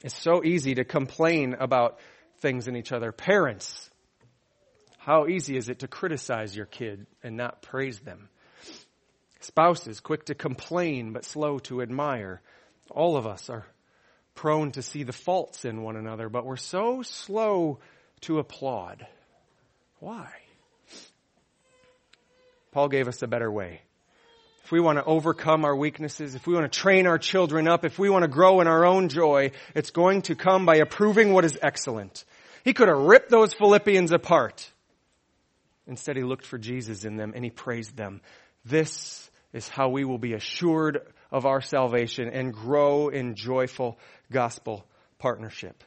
It's 0.03 0.17
so 0.17 0.43
easy 0.43 0.75
to 0.75 0.83
complain 0.83 1.55
about 1.59 1.99
things 2.43 2.67
in 2.67 2.75
each 2.75 2.91
other. 2.91 3.11
Parents, 3.11 3.89
how 4.99 5.27
easy 5.27 5.57
is 5.57 5.69
it 5.69 5.79
to 5.79 5.87
criticize 5.87 6.55
your 6.55 6.67
kid 6.67 7.07
and 7.23 7.35
not 7.35 7.63
praise 7.63 7.99
them? 7.99 8.29
Spouses, 9.39 9.99
quick 9.99 10.25
to 10.25 10.35
complain 10.35 11.13
but 11.13 11.25
slow 11.25 11.57
to 11.59 11.81
admire. 11.81 12.41
All 12.91 13.17
of 13.17 13.25
us 13.25 13.49
are 13.49 13.65
prone 14.35 14.71
to 14.73 14.83
see 14.83 15.03
the 15.03 15.13
faults 15.13 15.65
in 15.65 15.81
one 15.81 15.95
another, 15.95 16.29
but 16.29 16.45
we're 16.45 16.57
so 16.57 17.01
slow 17.01 17.79
to 18.21 18.39
applaud. 18.39 19.07
Why? 19.99 20.29
Paul 22.71 22.89
gave 22.89 23.07
us 23.07 23.21
a 23.21 23.27
better 23.27 23.51
way. 23.51 23.81
If 24.65 24.71
we 24.71 24.79
want 24.79 24.97
to 24.97 25.03
overcome 25.03 25.65
our 25.65 25.75
weaknesses, 25.75 26.35
if 26.35 26.47
we 26.47 26.53
want 26.53 26.71
to 26.71 26.79
train 26.79 27.05
our 27.05 27.17
children 27.17 27.67
up, 27.67 27.83
if 27.83 27.99
we 27.99 28.09
want 28.09 28.23
to 28.23 28.29
grow 28.29 28.61
in 28.61 28.67
our 28.67 28.85
own 28.85 29.09
joy, 29.09 29.51
it's 29.75 29.91
going 29.91 30.21
to 30.23 30.35
come 30.35 30.65
by 30.65 30.77
approving 30.77 31.33
what 31.33 31.43
is 31.43 31.59
excellent. 31.61 32.23
He 32.63 32.73
could 32.73 32.87
have 32.87 32.97
ripped 32.97 33.29
those 33.29 33.53
Philippians 33.53 34.11
apart. 34.11 34.69
Instead, 35.87 36.15
he 36.15 36.23
looked 36.23 36.45
for 36.45 36.57
Jesus 36.57 37.03
in 37.03 37.17
them 37.17 37.33
and 37.35 37.43
he 37.43 37.49
praised 37.49 37.97
them. 37.97 38.21
This 38.63 39.29
is 39.51 39.67
how 39.67 39.89
we 39.89 40.05
will 40.05 40.17
be 40.17 40.33
assured 40.33 41.01
of 41.31 41.45
our 41.45 41.61
salvation 41.61 42.29
and 42.29 42.53
grow 42.53 43.09
in 43.09 43.35
joyful 43.35 43.99
gospel 44.31 44.85
partnership. 45.17 45.83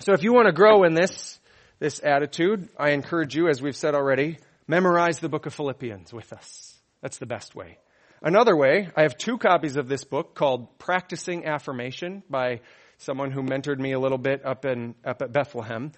So 0.00 0.12
if 0.12 0.22
you 0.22 0.32
want 0.32 0.46
to 0.46 0.52
grow 0.52 0.84
in 0.84 0.94
this, 0.94 1.38
this 1.78 2.00
attitude, 2.02 2.68
I 2.78 2.90
encourage 2.90 3.34
you, 3.34 3.48
as 3.48 3.62
we've 3.62 3.76
said 3.76 3.94
already, 3.94 4.38
memorize 4.66 5.20
the 5.20 5.28
book 5.28 5.46
of 5.46 5.54
Philippians 5.54 6.12
with 6.12 6.32
us. 6.32 6.78
That's 7.00 7.18
the 7.18 7.26
best 7.26 7.54
way. 7.54 7.78
Another 8.22 8.54
way, 8.54 8.90
I 8.94 9.02
have 9.02 9.16
two 9.16 9.38
copies 9.38 9.76
of 9.76 9.88
this 9.88 10.04
book 10.04 10.34
called 10.34 10.78
Practicing 10.78 11.46
Affirmation 11.46 12.22
by 12.28 12.60
someone 13.00 13.30
who 13.30 13.42
mentored 13.42 13.78
me 13.78 13.92
a 13.92 13.98
little 13.98 14.18
bit 14.18 14.44
up 14.44 14.64
in, 14.64 14.94
up 15.04 15.22
at 15.22 15.32
Bethlehem. 15.32 15.92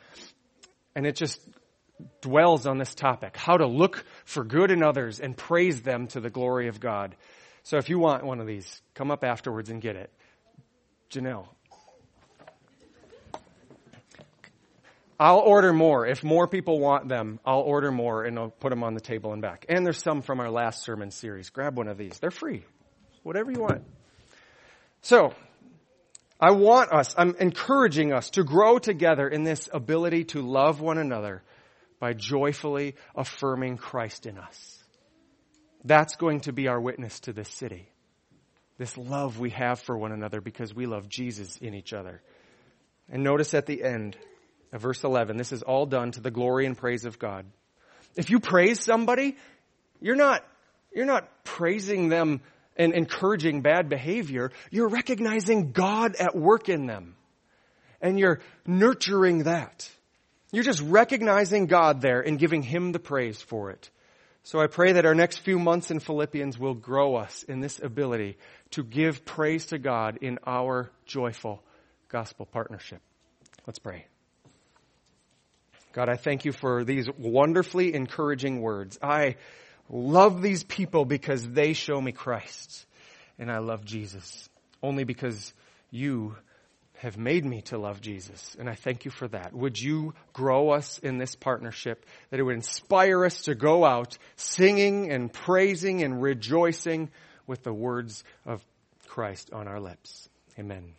And 0.95 1.07
it 1.07 1.17
just 1.17 1.41
dwells 2.21 2.67
on 2.67 2.79
this 2.79 2.95
topic, 2.95 3.37
how 3.37 3.57
to 3.57 3.67
look 3.67 4.05
for 4.25 4.45
good 4.45 4.71
in 4.71 4.83
others 4.83 5.21
and 5.21 5.37
praise 5.37 5.83
them 5.83 6.07
to 6.09 6.21
the 6.21 6.31
glory 6.31 6.69
of 6.69 6.81
God. 6.81 7.17
So 7.65 7.77
if 7.77 7.89
you 7.89 7.99
want 7.99 8.25
one 8.25 8.41
of 8.41 8.47
these, 8.47 8.83
come 8.95 9.11
up 9.11 9.25
afterwards 9.25 9.71
and 9.71 9.81
get 9.81 9.97
it. 9.97 10.13
Janelle. 11.11 11.49
I'll 15.19 15.39
order 15.39 15.73
more. 15.73 16.05
If 16.07 16.25
more 16.25 16.49
people 16.49 16.81
want 16.81 17.09
them, 17.09 17.39
I'll 17.45 17.61
order 17.61 17.93
more 17.93 18.25
and 18.25 18.37
I'll 18.39 18.51
put 18.51 18.71
them 18.71 18.83
on 18.83 18.95
the 18.95 19.01
table 19.01 19.33
and 19.33 19.41
back. 19.41 19.67
And 19.69 19.87
there's 19.87 20.03
some 20.03 20.23
from 20.23 20.41
our 20.41 20.51
last 20.51 20.83
sermon 20.83 21.13
series. 21.13 21.51
Grab 21.51 21.77
one 21.77 21.87
of 21.87 21.97
these. 21.97 22.19
They're 22.19 22.33
free. 22.33 22.65
Whatever 23.23 23.53
you 23.53 23.61
want. 23.61 23.85
So, 25.03 25.33
I 26.43 26.51
want 26.51 26.93
us, 26.93 27.15
I'm 27.17 27.37
encouraging 27.39 28.13
us 28.13 28.31
to 28.31 28.43
grow 28.43 28.81
together 28.81 29.29
in 29.29 29.45
this 29.45 29.69
ability 29.73 30.25
to 30.25 30.43
love 30.43 30.81
one 30.81 30.99
another 30.99 31.45
by 32.01 32.15
joyfully 32.15 32.97
affirming 33.15 33.77
Christ 33.77 34.27
in 34.27 34.39
us. 34.39 34.83
That's 35.85 36.17
going 36.17 36.41
to 36.41 36.53
be 36.53 36.67
our 36.67 36.81
witness 36.81 37.21
to 37.21 37.33
this 37.33 37.49
city. 37.49 37.89
This 38.77 38.99
love 38.99 39.39
we 39.39 39.51
have 39.51 39.79
for 39.79 39.97
one 39.97 40.11
another 40.11 40.41
because 40.41 40.75
we 40.75 40.87
love 40.87 41.09
Jesus 41.09 41.59
in 41.59 41.75
each 41.75 41.93
other. 41.93 42.21
And 43.09 43.23
notice 43.23 43.55
at 43.55 43.67
the 43.67 43.85
end 43.85 44.17
of 44.73 44.81
verse 44.81 45.05
11, 45.05 45.37
this 45.37 45.53
is 45.53 45.63
all 45.63 45.87
done 45.87 46.11
to 46.11 46.21
the 46.21 46.33
glory 46.33 46.67
and 46.67 46.77
praise 46.77 47.05
of 47.05 47.21
God. 47.21 47.47
If 48.17 48.31
you 48.31 48.41
praise 48.41 48.81
somebody, 48.81 49.37
you're 50.01 50.17
not, 50.17 50.45
you're 50.93 51.07
not 51.07 51.45
praising 51.45 52.09
them 52.09 52.41
and 52.77 52.93
encouraging 52.93 53.61
bad 53.61 53.89
behavior. 53.89 54.51
You're 54.71 54.89
recognizing 54.89 55.73
God 55.73 56.17
at 56.17 56.35
work 56.37 56.69
in 56.69 56.87
them. 56.87 57.17
And 58.01 58.19
you're 58.19 58.41
nurturing 58.67 59.45
that. 59.45 59.89
You're 60.51 60.65
just 60.65 60.83
recognizing 60.83 61.67
God 61.67 62.01
there 62.01 62.21
and 62.21 62.39
giving 62.39 62.63
Him 62.63 62.93
the 62.93 62.99
praise 62.99 63.41
for 63.41 63.71
it. 63.71 63.91
So 64.45 64.61
I 64.61 64.67
pray 64.67 64.93
that 64.93 65.07
our 65.07 65.15
next 65.15 65.39
few 65.39 65.59
months 65.59 65.91
in 65.91 66.01
Philippians 66.01 66.59
will 66.59 66.75
grow 66.75 67.15
us 67.15 67.45
in 67.45 67.61
this 67.61 67.81
ability 67.81 68.39
to 68.73 68.83
give 68.83 69.25
praise 69.25 69.67
to 69.67 69.79
God 69.79 70.19
in 70.21 70.39
our 70.47 70.91
joyful 71.07 71.63
gospel 72.09 72.47
partnership. 72.47 73.01
Let's 73.67 73.79
pray. 73.79 74.07
God, 75.93 76.09
I 76.09 76.17
thank 76.17 76.45
you 76.45 76.53
for 76.53 76.85
these 76.85 77.09
wonderfully 77.19 77.95
encouraging 77.95 78.61
words. 78.61 78.99
I 79.01 79.37
love 79.93 80.43
these 80.43 80.65
people 80.65 81.05
because 81.05 81.49
they 81.49 81.75
show 81.75 82.01
me 82.01 82.11
Christ. 82.11 82.87
And 83.39 83.51
I 83.51 83.59
love 83.59 83.85
Jesus 83.85 84.49
only 84.83 85.05
because 85.05 85.53
you 85.91 86.37
have 86.99 87.19
made 87.19 87.45
me 87.45 87.63
to 87.63 87.79
love 87.79 88.01
Jesus. 88.01 88.57
And 88.59 88.69
I 88.69 88.75
thank 88.75 89.05
you 89.05 89.11
for 89.11 89.29
that. 89.29 89.53
Would 89.53 89.81
you 89.81 90.15
grow 90.33 90.71
us 90.71 90.99
in 90.99 91.19
this 91.19 91.35
partnership, 91.35 92.07
that 92.31 92.39
it 92.39 92.45
would 92.45 92.55
inspire 92.55 93.25
us 93.25 93.43
to 93.43 93.55
go 93.55 93.85
out 93.85 94.17
singing 94.37 95.11
and 95.11 95.33
praising 95.33 96.03
and 96.03 96.23
rejoicing 96.23 97.11
with 97.47 97.65
the 97.65 97.73
words 97.73 98.25
of 98.47 98.65
Christ 99.09 99.53
on 99.53 99.69
our 99.69 99.81
lips. 99.81 100.29
Amen. 100.59 100.95